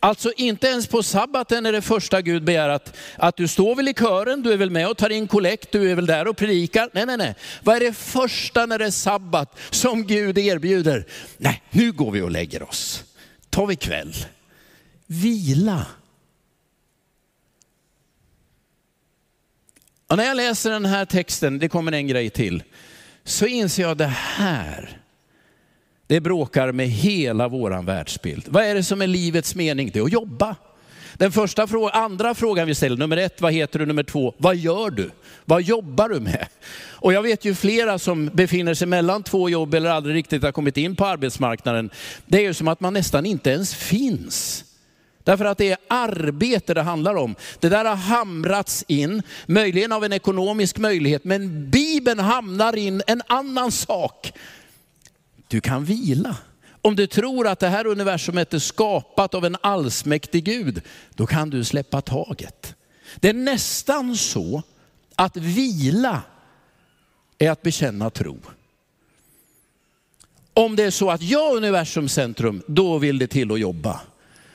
Alltså 0.00 0.32
inte 0.36 0.66
ens 0.66 0.86
på 0.86 1.02
sabbaten 1.02 1.66
är 1.66 1.72
det 1.72 1.82
första 1.82 2.22
Gud 2.22 2.44
begär 2.44 2.68
att, 2.68 2.96
att 3.16 3.36
du 3.36 3.48
står 3.48 3.74
väl 3.74 3.88
i 3.88 3.94
kören, 3.94 4.42
du 4.42 4.52
är 4.52 4.56
väl 4.56 4.70
med 4.70 4.88
och 4.88 4.96
tar 4.96 5.10
in 5.10 5.28
kollekt, 5.28 5.72
du 5.72 5.90
är 5.90 5.94
väl 5.94 6.06
där 6.06 6.28
och 6.28 6.36
predikar. 6.36 6.90
Nej, 6.92 7.06
nej, 7.06 7.16
nej. 7.16 7.34
Vad 7.62 7.76
är 7.76 7.80
det 7.80 7.92
första 7.92 8.66
när 8.66 8.78
det 8.78 8.86
är 8.86 8.90
sabbat 8.90 9.58
som 9.70 10.06
Gud 10.06 10.38
erbjuder? 10.38 11.06
Nej, 11.36 11.62
nu 11.70 11.92
går 11.92 12.10
vi 12.10 12.20
och 12.20 12.30
lägger 12.30 12.62
oss. 12.62 13.04
Tar 13.50 13.66
vi 13.66 13.76
kväll. 13.76 14.14
Vila. 15.06 15.86
Och 20.06 20.16
när 20.16 20.24
jag 20.24 20.36
läser 20.36 20.70
den 20.70 20.84
här 20.84 21.04
texten, 21.04 21.58
det 21.58 21.68
kommer 21.68 21.92
en 21.92 22.06
grej 22.06 22.30
till, 22.30 22.62
så 23.24 23.46
inser 23.46 23.82
jag 23.82 23.96
det 23.96 24.06
här 24.06 25.01
det 26.06 26.20
bråkar 26.20 26.72
med 26.72 26.88
hela 26.88 27.48
våran 27.48 27.86
världsbild. 27.86 28.44
Vad 28.48 28.64
är 28.64 28.74
det 28.74 28.82
som 28.82 29.02
är 29.02 29.06
livets 29.06 29.54
mening? 29.54 29.90
Det 29.92 29.98
är 29.98 30.04
att 30.04 30.12
jobba. 30.12 30.56
Den 31.14 31.32
första 31.32 31.66
fråga, 31.66 31.92
andra 31.92 32.34
frågan 32.34 32.66
vi 32.66 32.74
ställer, 32.74 32.96
nummer 32.96 33.16
ett, 33.16 33.40
vad 33.40 33.52
heter 33.52 33.78
du? 33.78 33.86
Nummer 33.86 34.02
två, 34.02 34.34
vad 34.38 34.56
gör 34.56 34.90
du? 34.90 35.10
Vad 35.44 35.62
jobbar 35.62 36.08
du 36.08 36.20
med? 36.20 36.46
Och 36.90 37.12
jag 37.12 37.22
vet 37.22 37.44
ju 37.44 37.54
flera 37.54 37.98
som 37.98 38.26
befinner 38.26 38.74
sig 38.74 38.86
mellan 38.86 39.22
två 39.22 39.48
jobb 39.48 39.74
eller 39.74 39.90
aldrig 39.90 40.16
riktigt 40.16 40.42
har 40.42 40.52
kommit 40.52 40.76
in 40.76 40.96
på 40.96 41.06
arbetsmarknaden. 41.06 41.90
Det 42.26 42.38
är 42.38 42.42
ju 42.42 42.54
som 42.54 42.68
att 42.68 42.80
man 42.80 42.94
nästan 42.94 43.26
inte 43.26 43.50
ens 43.50 43.74
finns. 43.74 44.64
Därför 45.24 45.44
att 45.44 45.58
det 45.58 45.70
är 45.70 45.78
arbete 45.88 46.74
det 46.74 46.82
handlar 46.82 47.14
om. 47.14 47.34
Det 47.60 47.68
där 47.68 47.84
har 47.84 47.96
hamrats 47.96 48.84
in, 48.88 49.22
möjligen 49.46 49.92
av 49.92 50.04
en 50.04 50.12
ekonomisk 50.12 50.78
möjlighet, 50.78 51.24
men 51.24 51.70
Bibeln 51.70 52.18
hamnar 52.18 52.76
in 52.76 53.02
en 53.06 53.22
annan 53.26 53.72
sak. 53.72 54.32
Du 55.52 55.60
kan 55.60 55.84
vila. 55.84 56.36
Om 56.82 56.96
du 56.96 57.06
tror 57.06 57.46
att 57.46 57.58
det 57.58 57.68
här 57.68 57.86
universumet 57.86 58.54
är 58.54 58.58
skapat 58.58 59.34
av 59.34 59.44
en 59.44 59.56
allsmäktig 59.60 60.44
Gud, 60.44 60.82
då 61.14 61.26
kan 61.26 61.50
du 61.50 61.64
släppa 61.64 62.00
taget. 62.00 62.74
Det 63.16 63.28
är 63.28 63.34
nästan 63.34 64.16
så 64.16 64.62
att 65.16 65.36
vila 65.36 66.22
är 67.38 67.50
att 67.50 67.62
bekänna 67.62 68.10
tro. 68.10 68.38
Om 70.54 70.76
det 70.76 70.82
är 70.82 70.90
så 70.90 71.10
att 71.10 71.22
jag 71.22 71.52
är 71.52 71.56
universums 71.56 72.12
centrum, 72.12 72.62
då 72.66 72.98
vill 72.98 73.18
det 73.18 73.26
till 73.26 73.52
att 73.52 73.60
jobba. 73.60 74.00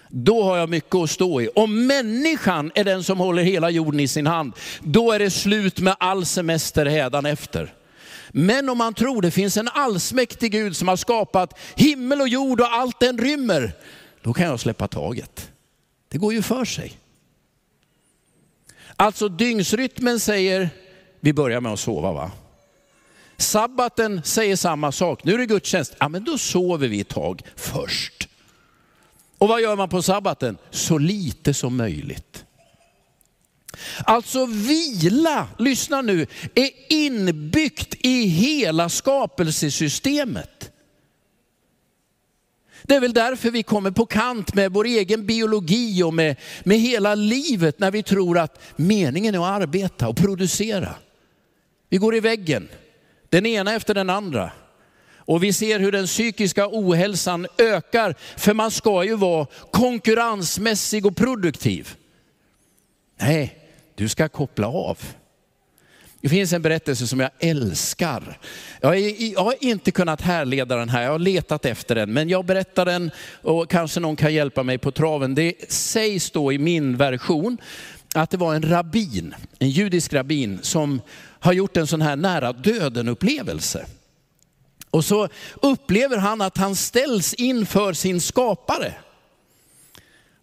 Då 0.10 0.44
har 0.44 0.58
jag 0.58 0.70
mycket 0.70 0.96
att 0.96 1.10
stå 1.10 1.42
i. 1.42 1.50
Om 1.56 1.88
människan 1.88 2.72
är 2.76 2.84
den 2.84 3.04
som 3.04 3.20
håller 3.20 3.44
hela 3.44 3.70
jorden 3.70 4.00
i 4.00 4.08
sin 4.08 4.28
hand, 4.28 4.54
då 4.80 5.12
är 5.12 5.20
det 5.20 5.30
slut 5.30 5.80
med 5.80 5.96
all 6.00 6.26
semester 6.26 6.86
hädanefter. 6.86 7.64
efter. 7.64 7.87
Men 8.32 8.70
om 8.70 8.78
man 8.78 8.94
tror 8.94 9.22
det 9.22 9.32
finns 9.32 9.58
en 9.58 9.68
allsmäktig 9.68 10.52
Gud 10.52 10.76
som 10.76 10.88
har 10.88 10.96
skapat 10.96 11.60
himmel 11.76 12.22
och 12.22 12.28
jord 12.28 12.62
och 12.62 12.74
allt 12.74 13.00
den 13.00 13.18
rymmer, 13.18 13.74
då 14.22 14.34
kan 14.34 14.46
jag 14.46 14.60
släppa 14.60 14.88
taget. 14.88 15.52
Det 16.10 16.18
går 16.18 16.34
ju 16.34 16.42
för 16.42 16.66
sig. 16.66 16.98
Alltså 18.96 19.30
dygnsrytmen 19.30 20.20
säger, 20.20 20.70
vi 21.20 21.34
börjar 21.34 21.62
med 21.62 21.74
att 21.74 21.80
sova 21.80 22.12
va? 22.12 22.32
Sabbaten 23.38 24.24
säger 24.24 24.56
samma 24.56 24.92
sak, 24.92 25.24
nu 25.24 25.34
är 25.34 25.38
det 25.38 25.46
gudstjänst, 25.46 25.96
ja 26.00 26.10
men 26.10 26.24
då 26.24 26.38
sover 26.38 26.88
vi 26.88 27.02
ett 27.02 27.08
tag 27.08 27.42
först. 27.56 28.30
Och 29.38 29.48
vad 29.48 29.62
gör 29.62 29.76
man 29.76 29.90
på 29.90 30.02
sabbaten? 30.02 30.58
Så 30.70 30.98
lite 30.98 31.54
som 31.54 31.78
möjligt. 31.78 32.46
Alltså 34.06 34.46
vila, 34.46 35.48
lyssna 35.58 36.02
nu, 36.02 36.28
är 36.56 36.70
inbyggt 36.90 37.96
i 38.00 38.22
hela 38.22 38.90
skapelsesystemet. 38.90 40.72
Det 42.84 42.96
är 42.96 43.00
väl 43.00 43.14
därför 43.14 43.52
vi 43.52 43.64
kommer 43.64 43.92
på 43.92 44.06
kant 44.06 44.54
med 44.54 44.72
vår 44.72 44.86
egen 44.86 45.26
biologi 45.26 46.04
och 46.04 46.14
med, 46.14 46.36
med 46.64 46.80
hela 46.80 47.16
livet 47.16 47.80
när 47.80 47.92
vi 47.92 48.04
tror 48.04 48.38
att 48.38 48.60
meningen 48.76 49.36
är 49.36 49.40
att 49.40 49.62
arbeta 49.62 50.08
och 50.08 50.18
producera. 50.18 50.96
Vi 51.90 51.98
går 51.98 52.16
i 52.16 52.20
väggen, 52.20 52.70
den 53.30 53.46
ena 53.46 53.74
efter 53.74 53.94
den 53.94 54.10
andra. 54.10 54.52
Och 55.28 55.44
vi 55.44 55.54
ser 55.54 55.80
hur 55.80 55.92
den 55.92 56.06
psykiska 56.06 56.68
ohälsan 56.72 57.48
ökar, 57.58 58.16
för 58.38 58.54
man 58.54 58.72
ska 58.72 59.04
ju 59.04 59.16
vara 59.16 59.48
konkurrensmässig 59.72 61.06
och 61.06 61.16
produktiv. 61.16 61.96
Nej, 63.20 63.67
du 63.98 64.10
ska 64.10 64.30
koppla 64.30 64.68
av. 64.68 64.98
Det 66.22 66.30
finns 66.30 66.54
en 66.54 66.62
berättelse 66.62 67.08
som 67.08 67.20
jag 67.20 67.30
älskar. 67.40 68.40
Jag, 68.82 68.98
är, 68.98 69.34
jag, 69.34 69.44
har 69.44 69.56
inte 69.60 69.92
kunnat 69.92 70.22
härleda 70.22 70.76
den 70.76 70.90
här, 70.90 71.02
jag 71.02 71.12
har 71.12 71.20
letat 71.20 71.66
efter 71.66 71.96
den, 71.96 72.14
men 72.14 72.30
jag 72.30 72.46
berättar 72.46 72.86
den 72.86 73.12
och 73.42 73.70
kanske 73.70 74.00
någon 74.00 74.16
kan 74.16 74.34
hjälpa 74.34 74.64
mig 74.64 74.78
på 74.78 74.92
traven. 74.92 75.36
Det 75.36 75.72
sägs 75.72 76.32
då 76.32 76.52
i 76.52 76.58
min 76.58 76.98
version 76.98 77.58
att 78.16 78.30
det 78.30 78.38
var 78.38 78.56
en 78.56 78.70
rabbin, 78.70 79.36
en 79.60 79.70
judisk 79.70 80.14
rabbin 80.14 80.60
som 80.62 81.02
har 81.40 81.54
gjort 81.54 81.78
en 81.78 81.88
sån 81.88 82.02
här 82.02 82.16
nära 82.16 82.54
döden 82.54 83.08
upplevelse. 83.08 83.86
Och 84.90 85.06
så 85.06 85.30
upplever 85.62 86.18
han 86.18 86.42
att 86.42 86.58
han 86.58 86.76
ställs 86.76 87.34
inför 87.34 87.94
sin 87.94 88.22
skapare. 88.22 88.94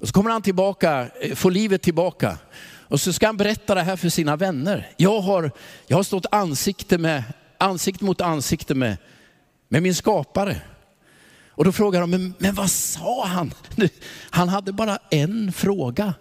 Och 0.00 0.08
så 0.08 0.14
kommer 0.14 0.30
han 0.30 0.42
tillbaka, 0.42 1.08
eh, 1.20 1.34
får 1.34 1.50
livet 1.50 1.82
tillbaka. 1.82 2.38
Och 2.88 3.00
så 3.00 3.12
ska 3.12 3.26
han 3.26 3.36
berätta 3.36 3.74
det 3.74 3.82
här 3.82 3.96
för 3.96 4.08
sina 4.08 4.36
vänner. 4.36 4.90
Jag 4.96 5.20
har, 5.20 5.50
jag 5.86 5.96
har 5.96 6.04
stått 6.04 6.26
ansikte, 6.30 6.98
med, 6.98 7.22
ansikte 7.58 8.04
mot 8.04 8.20
ansikte 8.20 8.74
med, 8.74 8.96
med 9.68 9.82
min 9.82 9.94
skapare. 9.94 10.62
Och 11.48 11.64
då 11.64 11.72
frågar 11.72 12.00
de, 12.00 12.10
men, 12.10 12.34
men 12.38 12.54
vad 12.54 12.70
sa 12.70 13.26
han? 13.26 13.54
Han 14.30 14.48
hade 14.48 14.72
bara 14.72 14.98
en 15.10 15.52
fråga. 15.52 16.14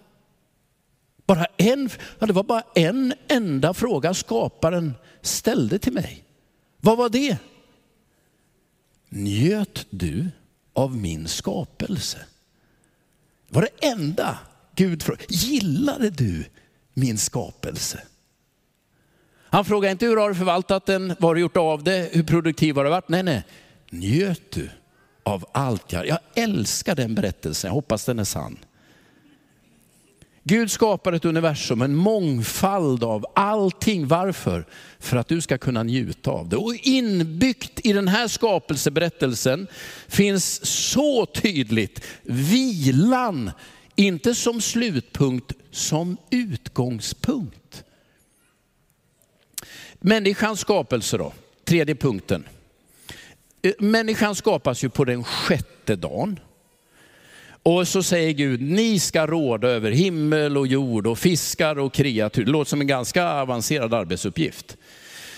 Bara 1.26 1.46
en, 1.56 1.90
det 2.18 2.32
var 2.32 2.42
bara 2.42 2.62
en 2.74 3.14
enda 3.28 3.74
fråga 3.74 4.14
skaparen 4.14 4.94
ställde 5.22 5.78
till 5.78 5.92
mig. 5.92 6.24
Vad 6.80 6.98
var 6.98 7.08
det? 7.08 7.38
Njöt 9.08 9.86
du 9.90 10.28
av 10.72 10.96
min 10.96 11.28
skapelse? 11.28 12.18
Det 13.48 13.54
var 13.54 13.62
det 13.62 13.86
enda 13.86 14.38
Gud 14.74 15.02
frågade. 15.02 15.24
Gillade 15.28 16.10
du 16.10 16.44
min 16.94 17.18
skapelse? 17.18 18.02
Han 19.54 19.64
frågade 19.64 19.92
inte 19.92 20.06
hur 20.06 20.16
har 20.16 20.28
du 20.28 20.34
förvaltat 20.34 20.86
den, 20.86 21.08
vad 21.08 21.22
har 21.22 21.34
du 21.34 21.40
gjort 21.40 21.56
av 21.56 21.84
det, 21.84 22.08
hur 22.12 22.22
produktiv 22.22 22.76
har 22.76 22.84
du 22.84 22.90
varit? 22.90 23.08
Nej, 23.08 23.22
nej. 23.22 23.44
Njöt 23.90 24.50
du 24.50 24.70
av 25.22 25.44
allt 25.52 25.92
jag... 25.92 26.06
Jag 26.06 26.18
älskar 26.34 26.94
den 26.94 27.14
berättelsen, 27.14 27.68
jag 27.68 27.74
hoppas 27.74 28.04
den 28.04 28.18
är 28.18 28.24
sann. 28.24 28.58
Gud 30.46 30.70
skapar 30.70 31.12
ett 31.12 31.24
universum, 31.24 31.82
en 31.82 31.94
mångfald 31.94 33.04
av 33.04 33.26
allting. 33.34 34.08
Varför? 34.08 34.66
För 34.98 35.16
att 35.16 35.28
du 35.28 35.40
ska 35.40 35.58
kunna 35.58 35.82
njuta 35.82 36.30
av 36.30 36.48
det. 36.48 36.56
Och 36.56 36.74
inbyggt 36.74 37.80
i 37.86 37.92
den 37.92 38.08
här 38.08 38.28
skapelseberättelsen 38.28 39.66
finns 40.08 40.66
så 40.66 41.26
tydligt 41.26 42.00
vilan, 42.22 43.50
inte 43.96 44.34
som 44.34 44.60
slutpunkt, 44.60 45.52
som 45.70 46.16
utgångspunkt. 46.30 47.84
Människans 50.00 50.60
skapelse 50.60 51.18
då, 51.18 51.32
tredje 51.64 51.94
punkten. 51.94 52.44
Eh, 53.62 53.72
människan 53.78 54.34
skapas 54.34 54.84
ju 54.84 54.88
på 54.88 55.04
den 55.04 55.24
sjätte 55.24 55.96
dagen. 55.96 56.40
Och 57.62 57.88
så 57.88 58.02
säger 58.02 58.32
Gud, 58.32 58.62
ni 58.62 58.98
ska 58.98 59.26
råda 59.26 59.68
över 59.68 59.90
himmel 59.90 60.56
och 60.56 60.66
jord 60.66 61.06
och 61.06 61.18
fiskar 61.18 61.78
och 61.78 61.92
kreatur. 61.92 62.44
Det 62.44 62.50
låter 62.50 62.68
som 62.68 62.80
en 62.80 62.86
ganska 62.86 63.28
avancerad 63.28 63.94
arbetsuppgift. 63.94 64.76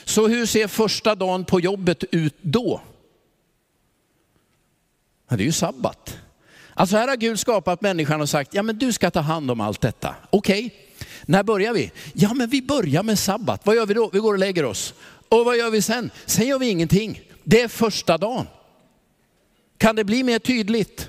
Så 0.04 0.28
hur 0.28 0.46
ser 0.46 0.68
första 0.68 1.14
dagen 1.14 1.44
på 1.44 1.60
jobbet 1.60 2.04
ut 2.10 2.34
då? 2.40 2.80
Ja, 5.28 5.36
det 5.36 5.42
är 5.42 5.46
ju 5.46 5.52
sabbat. 5.52 6.18
Alltså 6.78 6.96
här 6.96 7.08
har 7.08 7.16
Gud 7.16 7.38
skapat 7.38 7.80
människan 7.80 8.20
och 8.20 8.28
sagt, 8.28 8.54
ja 8.54 8.62
men 8.62 8.78
du 8.78 8.92
ska 8.92 9.10
ta 9.10 9.20
hand 9.20 9.50
om 9.50 9.60
allt 9.60 9.80
detta. 9.80 10.14
Okej, 10.30 10.66
okay. 10.66 11.06
när 11.26 11.42
börjar 11.42 11.72
vi? 11.72 11.92
Ja 12.14 12.34
men 12.34 12.48
vi 12.48 12.62
börjar 12.62 13.02
med 13.02 13.18
sabbat. 13.18 13.66
Vad 13.66 13.76
gör 13.76 13.86
vi 13.86 13.94
då? 13.94 14.10
Vi 14.12 14.18
går 14.18 14.32
och 14.32 14.38
lägger 14.38 14.64
oss. 14.64 14.94
Och 15.28 15.44
vad 15.44 15.56
gör 15.56 15.70
vi 15.70 15.82
sen? 15.82 16.10
Sen 16.26 16.46
gör 16.46 16.58
vi 16.58 16.68
ingenting. 16.68 17.20
Det 17.44 17.60
är 17.60 17.68
första 17.68 18.18
dagen. 18.18 18.46
Kan 19.78 19.96
det 19.96 20.04
bli 20.04 20.22
mer 20.22 20.38
tydligt? 20.38 21.08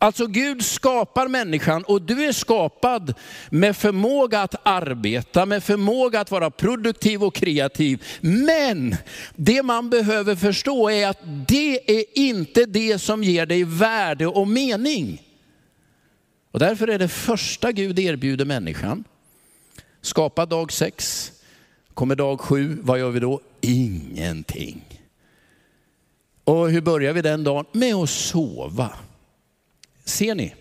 Alltså 0.00 0.26
Gud 0.26 0.64
skapar 0.64 1.28
människan 1.28 1.84
och 1.84 2.02
du 2.02 2.24
är 2.24 2.32
skapad 2.32 3.14
med 3.50 3.76
förmåga 3.76 4.40
att 4.40 4.54
arbeta, 4.62 5.46
med 5.46 5.64
förmåga 5.64 6.20
att 6.20 6.30
vara 6.30 6.50
produktiv 6.50 7.24
och 7.24 7.34
kreativ. 7.34 8.04
Men 8.20 8.96
det 9.36 9.62
man 9.62 9.90
behöver 9.90 10.36
förstå 10.36 10.90
är 10.90 11.08
att 11.08 11.18
det 11.48 11.98
är 11.98 12.04
inte 12.14 12.64
det 12.64 12.98
som 12.98 13.24
ger 13.24 13.46
dig 13.46 13.64
värde 13.64 14.26
och 14.26 14.48
mening. 14.48 15.22
Och 16.50 16.58
därför 16.58 16.88
är 16.88 16.98
det 16.98 17.08
första 17.08 17.72
Gud 17.72 17.98
erbjuder 17.98 18.44
människan, 18.44 19.04
skapa 20.00 20.46
dag 20.46 20.72
sex, 20.72 21.32
kommer 21.94 22.14
dag 22.14 22.40
sju, 22.40 22.78
vad 22.82 22.98
gör 22.98 23.10
vi 23.10 23.20
då? 23.20 23.40
Ingenting. 23.60 24.84
Och 26.44 26.70
hur 26.70 26.80
börjar 26.80 27.12
vi 27.12 27.22
den 27.22 27.44
dagen? 27.44 27.64
Med 27.72 27.94
att 27.94 28.10
sova. 28.10 28.90
Ser 30.08 30.34
ni? 30.34 30.54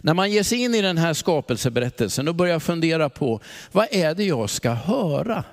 När 0.00 0.14
man 0.14 0.30
ger 0.30 0.42
sig 0.42 0.58
in 0.58 0.74
i 0.74 0.82
den 0.82 0.98
här 0.98 1.14
skapelseberättelsen 1.14 2.28
och 2.28 2.34
börjar 2.34 2.58
fundera 2.58 3.08
på 3.08 3.40
vad 3.72 3.86
är 3.90 4.14
det 4.14 4.24
jag 4.24 4.50
ska 4.50 4.70
höra? 4.70 5.44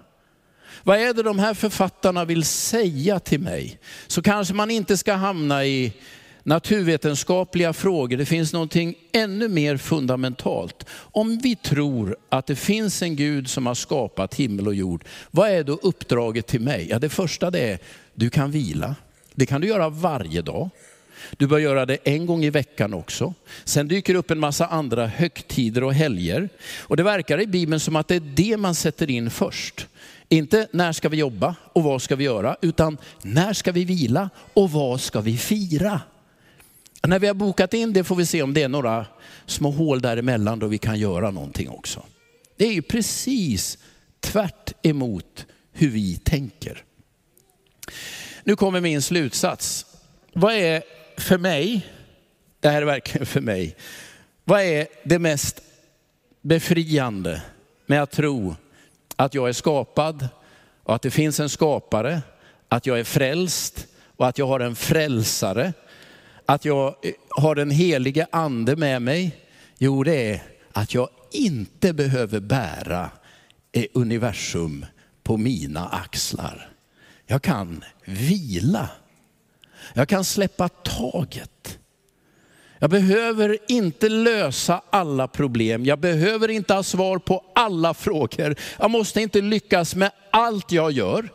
Vad 0.83 0.99
är 0.99 1.13
det 1.13 1.23
de 1.23 1.39
här 1.39 1.53
författarna 1.53 2.25
vill 2.25 2.43
säga 2.43 3.19
till 3.19 3.39
mig? 3.39 3.79
Så 4.07 4.21
kanske 4.21 4.53
man 4.53 4.71
inte 4.71 4.97
ska 4.97 5.13
hamna 5.13 5.65
i 5.65 5.93
naturvetenskapliga 6.43 7.73
frågor. 7.73 8.17
Det 8.17 8.25
finns 8.25 8.53
någonting 8.53 8.95
ännu 9.11 9.47
mer 9.47 9.77
fundamentalt. 9.77 10.85
Om 10.91 11.37
vi 11.37 11.55
tror 11.55 12.17
att 12.29 12.47
det 12.47 12.55
finns 12.55 13.01
en 13.01 13.15
Gud 13.15 13.49
som 13.49 13.65
har 13.65 13.75
skapat 13.75 14.35
himmel 14.35 14.67
och 14.67 14.75
jord, 14.75 15.05
vad 15.31 15.49
är 15.49 15.63
då 15.63 15.73
uppdraget 15.73 16.47
till 16.47 16.61
mig? 16.61 16.87
Ja, 16.89 16.99
det 16.99 17.09
första 17.09 17.51
det 17.51 17.59
är, 17.59 17.79
du 18.13 18.29
kan 18.29 18.51
vila. 18.51 18.95
Det 19.33 19.45
kan 19.45 19.61
du 19.61 19.67
göra 19.67 19.89
varje 19.89 20.41
dag. 20.41 20.69
Du 21.37 21.47
bör 21.47 21.59
göra 21.59 21.85
det 21.85 21.97
en 22.03 22.25
gång 22.25 22.45
i 22.45 22.49
veckan 22.49 22.93
också. 22.93 23.33
Sen 23.63 23.87
dyker 23.87 24.13
det 24.13 24.19
upp 24.19 24.31
en 24.31 24.39
massa 24.39 24.67
andra 24.67 25.07
högtider 25.07 25.83
och 25.83 25.93
helger. 25.93 26.49
Och 26.79 26.97
det 26.97 27.03
verkar 27.03 27.41
i 27.41 27.47
Bibeln 27.47 27.79
som 27.79 27.95
att 27.95 28.07
det 28.07 28.15
är 28.15 28.19
det 28.19 28.57
man 28.57 28.75
sätter 28.75 29.09
in 29.09 29.29
först. 29.29 29.87
Inte 30.29 30.67
när 30.71 30.91
ska 30.91 31.09
vi 31.09 31.17
jobba 31.17 31.55
och 31.73 31.83
vad 31.83 32.01
ska 32.01 32.15
vi 32.15 32.23
göra, 32.23 32.57
utan 32.61 32.97
när 33.21 33.53
ska 33.53 33.71
vi 33.71 33.85
vila 33.85 34.29
och 34.53 34.71
vad 34.71 35.01
ska 35.01 35.21
vi 35.21 35.37
fira? 35.37 36.01
När 37.07 37.19
vi 37.19 37.27
har 37.27 37.33
bokat 37.33 37.73
in 37.73 37.93
det 37.93 38.03
får 38.03 38.15
vi 38.15 38.25
se 38.25 38.41
om 38.41 38.53
det 38.53 38.63
är 38.63 38.67
några 38.67 39.05
små 39.45 39.71
hål 39.71 40.01
däremellan 40.01 40.59
då 40.59 40.67
vi 40.67 40.77
kan 40.77 40.99
göra 40.99 41.31
någonting 41.31 41.69
också. 41.69 42.03
Det 42.57 42.65
är 42.65 42.73
ju 42.73 42.81
precis 42.81 43.77
tvärt 44.19 44.73
emot 44.85 45.45
hur 45.71 45.89
vi 45.89 46.17
tänker. 46.17 46.83
Nu 48.43 48.55
kommer 48.55 48.81
min 48.81 49.01
slutsats. 49.01 49.85
Vad 50.33 50.53
är 50.53 50.83
för 51.17 51.37
mig, 51.37 51.87
det 52.59 52.69
här 52.69 52.81
är 52.81 52.85
verkligen 52.85 53.25
för 53.25 53.41
mig, 53.41 53.75
vad 54.43 54.61
är 54.61 54.87
det 55.03 55.19
mest 55.19 55.61
befriande 56.41 57.41
med 57.85 58.03
att 58.03 58.11
tro 58.11 58.55
att 59.15 59.33
jag 59.33 59.49
är 59.49 59.53
skapad 59.53 60.27
och 60.83 60.95
att 60.95 61.01
det 61.01 61.11
finns 61.11 61.39
en 61.39 61.49
skapare, 61.49 62.21
att 62.69 62.85
jag 62.85 62.99
är 62.99 63.03
frälst 63.03 63.87
och 64.17 64.27
att 64.27 64.37
jag 64.37 64.47
har 64.47 64.59
en 64.59 64.75
frälsare, 64.75 65.73
att 66.45 66.65
jag 66.65 66.95
har 67.29 67.55
den 67.55 67.71
helige 67.71 68.27
ande 68.31 68.75
med 68.75 69.01
mig? 69.01 69.35
Jo, 69.77 70.03
det 70.03 70.31
är 70.31 70.43
att 70.71 70.93
jag 70.93 71.09
inte 71.31 71.93
behöver 71.93 72.39
bära 72.39 73.09
universum 73.93 74.85
på 75.23 75.37
mina 75.37 75.87
axlar. 75.87 76.69
Jag 77.25 77.41
kan 77.41 77.83
vila 78.05 78.89
jag 79.93 80.07
kan 80.07 80.23
släppa 80.23 80.69
taget. 80.69 81.79
Jag 82.79 82.89
behöver 82.89 83.57
inte 83.67 84.09
lösa 84.09 84.81
alla 84.89 85.27
problem. 85.27 85.85
Jag 85.85 85.99
behöver 85.99 86.49
inte 86.49 86.73
ha 86.73 86.83
svar 86.83 87.17
på 87.17 87.43
alla 87.55 87.93
frågor. 87.93 88.55
Jag 88.79 88.91
måste 88.91 89.21
inte 89.21 89.41
lyckas 89.41 89.95
med 89.95 90.11
allt 90.31 90.71
jag 90.71 90.91
gör. 90.91 91.29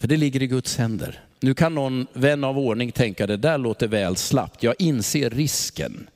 För 0.00 0.08
det 0.08 0.16
ligger 0.16 0.42
i 0.42 0.46
Guds 0.46 0.76
händer. 0.76 1.20
Nu 1.40 1.54
kan 1.54 1.74
någon 1.74 2.06
vän 2.12 2.44
av 2.44 2.58
ordning 2.58 2.92
tänka 2.92 3.26
det 3.26 3.36
där 3.36 3.58
låter 3.58 3.88
väl 3.88 4.16
slappt. 4.16 4.62
Jag 4.62 4.74
inser 4.78 5.30
risken. 5.30 6.08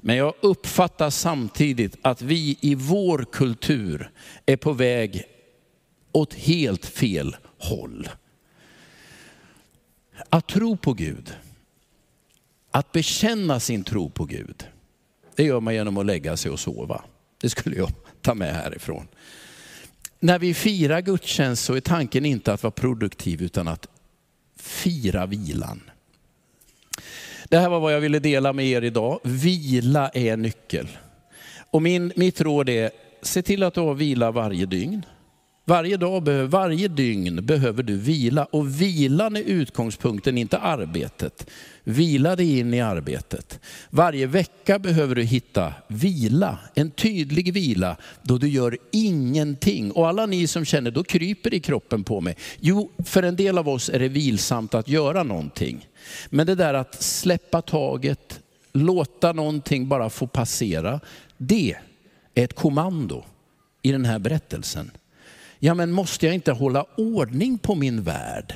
Men 0.00 0.16
jag 0.16 0.34
uppfattar 0.40 1.10
samtidigt 1.10 1.96
att 2.02 2.22
vi 2.22 2.58
i 2.60 2.74
vår 2.74 3.26
kultur 3.32 4.10
är 4.46 4.56
på 4.56 4.72
väg 4.72 5.24
åt 6.12 6.34
helt 6.34 6.86
fel 6.86 7.36
håll. 7.58 8.08
Att 10.28 10.46
tro 10.46 10.76
på 10.76 10.92
Gud, 10.92 11.36
att 12.70 12.92
bekänna 12.92 13.60
sin 13.60 13.84
tro 13.84 14.10
på 14.10 14.24
Gud, 14.24 14.66
det 15.36 15.44
gör 15.44 15.60
man 15.60 15.74
genom 15.74 15.96
att 15.96 16.06
lägga 16.06 16.36
sig 16.36 16.50
och 16.50 16.60
sova. 16.60 17.02
Det 17.40 17.50
skulle 17.50 17.76
jag 17.76 17.90
ta 18.22 18.34
med 18.34 18.54
härifrån. 18.54 19.08
När 20.20 20.38
vi 20.38 20.54
firar 20.54 21.00
gudstjänst 21.00 21.64
så 21.64 21.74
är 21.74 21.80
tanken 21.80 22.24
inte 22.24 22.52
att 22.52 22.62
vara 22.62 22.70
produktiv 22.70 23.42
utan 23.42 23.68
att 23.68 23.86
fira 24.56 25.26
vilan. 25.26 25.80
Det 27.48 27.58
här 27.58 27.68
var 27.68 27.80
vad 27.80 27.94
jag 27.94 28.00
ville 28.00 28.18
dela 28.18 28.52
med 28.52 28.66
er 28.66 28.82
idag. 28.82 29.20
Vila 29.22 30.08
är 30.08 30.36
nyckel. 30.36 30.88
Och 31.70 31.82
min, 31.82 32.12
mitt 32.16 32.40
råd 32.40 32.68
är, 32.68 32.90
se 33.22 33.42
till 33.42 33.62
att 33.62 33.74
du 33.74 33.80
har 33.80 33.94
vila 33.94 34.30
varje 34.30 34.66
dygn. 34.66 35.06
Varje 35.70 35.96
dag, 35.96 36.28
varje 36.28 36.88
dygn 36.88 37.46
behöver 37.46 37.82
du 37.82 37.96
vila 37.96 38.44
och 38.44 38.80
vilan 38.80 39.36
är 39.36 39.40
utgångspunkten, 39.40 40.38
inte 40.38 40.58
arbetet. 40.58 41.50
Vila 41.84 42.36
dig 42.36 42.58
in 42.58 42.74
i 42.74 42.80
arbetet. 42.80 43.60
Varje 43.90 44.26
vecka 44.26 44.78
behöver 44.78 45.14
du 45.14 45.22
hitta 45.22 45.74
vila, 45.88 46.58
en 46.74 46.90
tydlig 46.90 47.52
vila 47.52 47.96
då 48.22 48.38
du 48.38 48.48
gör 48.48 48.78
ingenting. 48.92 49.92
Och 49.92 50.08
alla 50.08 50.26
ni 50.26 50.46
som 50.46 50.64
känner, 50.64 50.90
då 50.90 51.04
kryper 51.04 51.54
i 51.54 51.60
kroppen 51.60 52.04
på 52.04 52.20
mig. 52.20 52.36
Jo, 52.60 52.90
för 53.04 53.22
en 53.22 53.36
del 53.36 53.58
av 53.58 53.68
oss 53.68 53.88
är 53.88 53.98
det 53.98 54.08
vilsamt 54.08 54.74
att 54.74 54.88
göra 54.88 55.22
någonting. 55.22 55.88
Men 56.30 56.46
det 56.46 56.54
där 56.54 56.74
att 56.74 57.02
släppa 57.02 57.62
taget, 57.62 58.40
låta 58.72 59.32
någonting 59.32 59.88
bara 59.88 60.10
få 60.10 60.26
passera, 60.26 61.00
det 61.36 61.76
är 62.34 62.42
ett 62.44 62.54
kommando 62.54 63.24
i 63.82 63.92
den 63.92 64.04
här 64.04 64.18
berättelsen. 64.18 64.90
Ja, 65.62 65.74
men 65.74 65.92
måste 65.92 66.26
jag 66.26 66.34
inte 66.34 66.52
hålla 66.52 66.86
ordning 66.96 67.58
på 67.58 67.74
min 67.74 68.02
värld? 68.02 68.54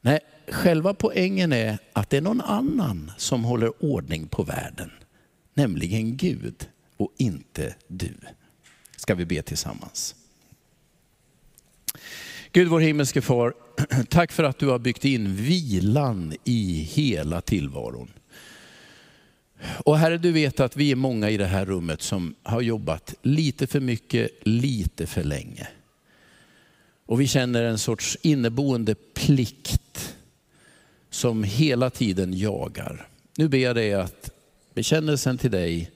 Nej, 0.00 0.20
själva 0.48 0.94
poängen 0.94 1.52
är 1.52 1.78
att 1.92 2.10
det 2.10 2.16
är 2.16 2.20
någon 2.20 2.40
annan 2.40 3.12
som 3.16 3.44
håller 3.44 3.84
ordning 3.84 4.28
på 4.28 4.42
världen. 4.42 4.90
Nämligen 5.54 6.16
Gud 6.16 6.68
och 6.96 7.12
inte 7.16 7.74
du. 7.88 8.14
Ska 8.96 9.14
vi 9.14 9.24
be 9.24 9.42
tillsammans. 9.42 10.14
Gud 12.52 12.68
vår 12.68 12.80
himmelske 12.80 13.20
far, 13.20 13.54
tack 14.08 14.32
för 14.32 14.44
att 14.44 14.58
du 14.58 14.66
har 14.66 14.78
byggt 14.78 15.04
in 15.04 15.36
vilan 15.36 16.34
i 16.44 16.80
hela 16.80 17.40
tillvaron. 17.40 18.10
Och 19.66 19.98
Herre, 19.98 20.18
du 20.18 20.32
vet 20.32 20.60
att 20.60 20.76
vi 20.76 20.90
är 20.90 20.96
många 20.96 21.30
i 21.30 21.36
det 21.36 21.46
här 21.46 21.64
rummet 21.64 22.02
som 22.02 22.34
har 22.42 22.60
jobbat 22.60 23.14
lite 23.22 23.66
för 23.66 23.80
mycket, 23.80 24.30
lite 24.42 25.06
för 25.06 25.24
länge. 25.24 25.68
Och 27.06 27.20
vi 27.20 27.26
känner 27.26 27.62
en 27.62 27.78
sorts 27.78 28.18
inneboende 28.22 28.94
plikt 28.94 30.16
som 31.10 31.44
hela 31.44 31.90
tiden 31.90 32.38
jagar. 32.38 33.08
Nu 33.36 33.48
ber 33.48 33.58
jag 33.58 33.76
dig 33.76 33.94
att 33.94 34.30
bekännelsen 34.74 35.38
till 35.38 35.50
dig 35.50 35.90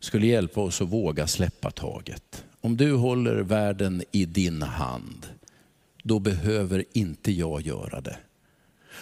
skulle 0.00 0.26
hjälpa 0.26 0.60
oss 0.60 0.82
att 0.82 0.88
våga 0.88 1.26
släppa 1.26 1.70
taget. 1.70 2.44
Om 2.60 2.76
du 2.76 2.92
håller 2.92 3.36
världen 3.36 4.02
i 4.12 4.24
din 4.24 4.62
hand, 4.62 5.26
då 6.02 6.18
behöver 6.18 6.84
inte 6.92 7.32
jag 7.32 7.60
göra 7.60 8.00
det. 8.00 8.16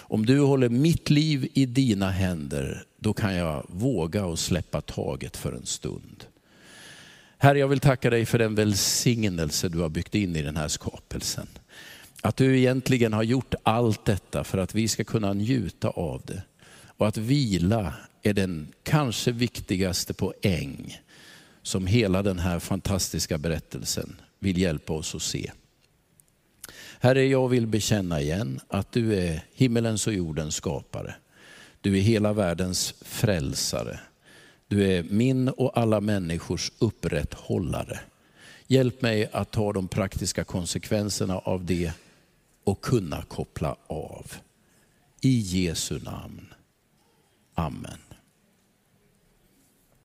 Om 0.09 0.27
du 0.27 0.41
håller 0.41 0.69
mitt 0.69 1.11
liv 1.11 1.49
i 1.55 1.67
dina 1.67 2.11
händer, 2.11 2.85
då 2.99 3.15
kan 3.15 3.35
jag 3.35 3.67
våga 3.69 4.25
och 4.25 4.39
släppa 4.39 4.81
taget 4.81 5.37
för 5.37 5.53
en 5.53 5.67
stund. 5.67 6.25
Herre, 7.39 7.59
jag 7.59 7.69
vill 7.69 7.81
tacka 7.81 8.11
dig 8.11 8.27
för 8.27 8.39
den 8.39 8.55
välsignelse 8.55 9.69
du 9.69 9.79
har 9.79 9.89
byggt 9.89 10.15
in 10.15 10.37
i 10.37 10.43
den 10.43 10.57
här 10.57 10.69
skapelsen. 10.69 11.47
Att 12.23 12.37
du 12.37 12.59
egentligen 12.59 13.13
har 13.13 13.23
gjort 13.23 13.55
allt 13.63 14.05
detta 14.05 14.45
för 14.45 14.59
att 14.59 14.75
vi 14.75 14.89
ska 14.89 15.05
kunna 15.05 15.33
njuta 15.33 15.89
av 15.89 16.23
det. 16.25 16.43
Och 16.97 17.09
att 17.09 17.17
vila 17.17 17.95
är 18.23 18.33
den 18.33 18.73
kanske 18.83 19.33
viktigaste 19.33 20.15
poäng 20.15 21.01
som 21.63 21.87
hela 21.87 22.23
den 22.23 22.39
här 22.39 22.59
fantastiska 22.59 23.39
berättelsen 23.39 24.21
vill 24.39 24.59
hjälpa 24.59 24.93
oss 24.93 25.15
att 25.15 25.23
se. 25.23 25.51
Herre, 27.07 27.27
jag 27.27 27.49
vill 27.49 27.67
bekänna 27.67 28.21
igen 28.21 28.61
att 28.69 28.93
du 28.93 29.15
är 29.15 29.45
himmelens 29.55 30.07
och 30.07 30.13
jordens 30.13 30.55
skapare. 30.55 31.15
Du 31.81 31.99
är 31.99 32.01
hela 32.01 32.33
världens 32.33 32.95
frälsare. 33.01 34.01
Du 34.69 34.93
är 34.93 35.03
min 35.03 35.49
och 35.49 35.79
alla 35.79 36.01
människors 36.01 36.73
upprätthållare. 36.79 38.01
Hjälp 38.67 39.03
mig 39.03 39.29
att 39.33 39.51
ta 39.51 39.73
de 39.73 39.89
praktiska 39.89 40.45
konsekvenserna 40.45 41.39
av 41.39 41.65
det 41.65 41.93
och 42.65 42.81
kunna 42.81 43.23
koppla 43.23 43.77
av. 43.87 44.33
I 45.21 45.39
Jesu 45.39 46.01
namn. 46.01 46.55
Amen. 47.55 48.06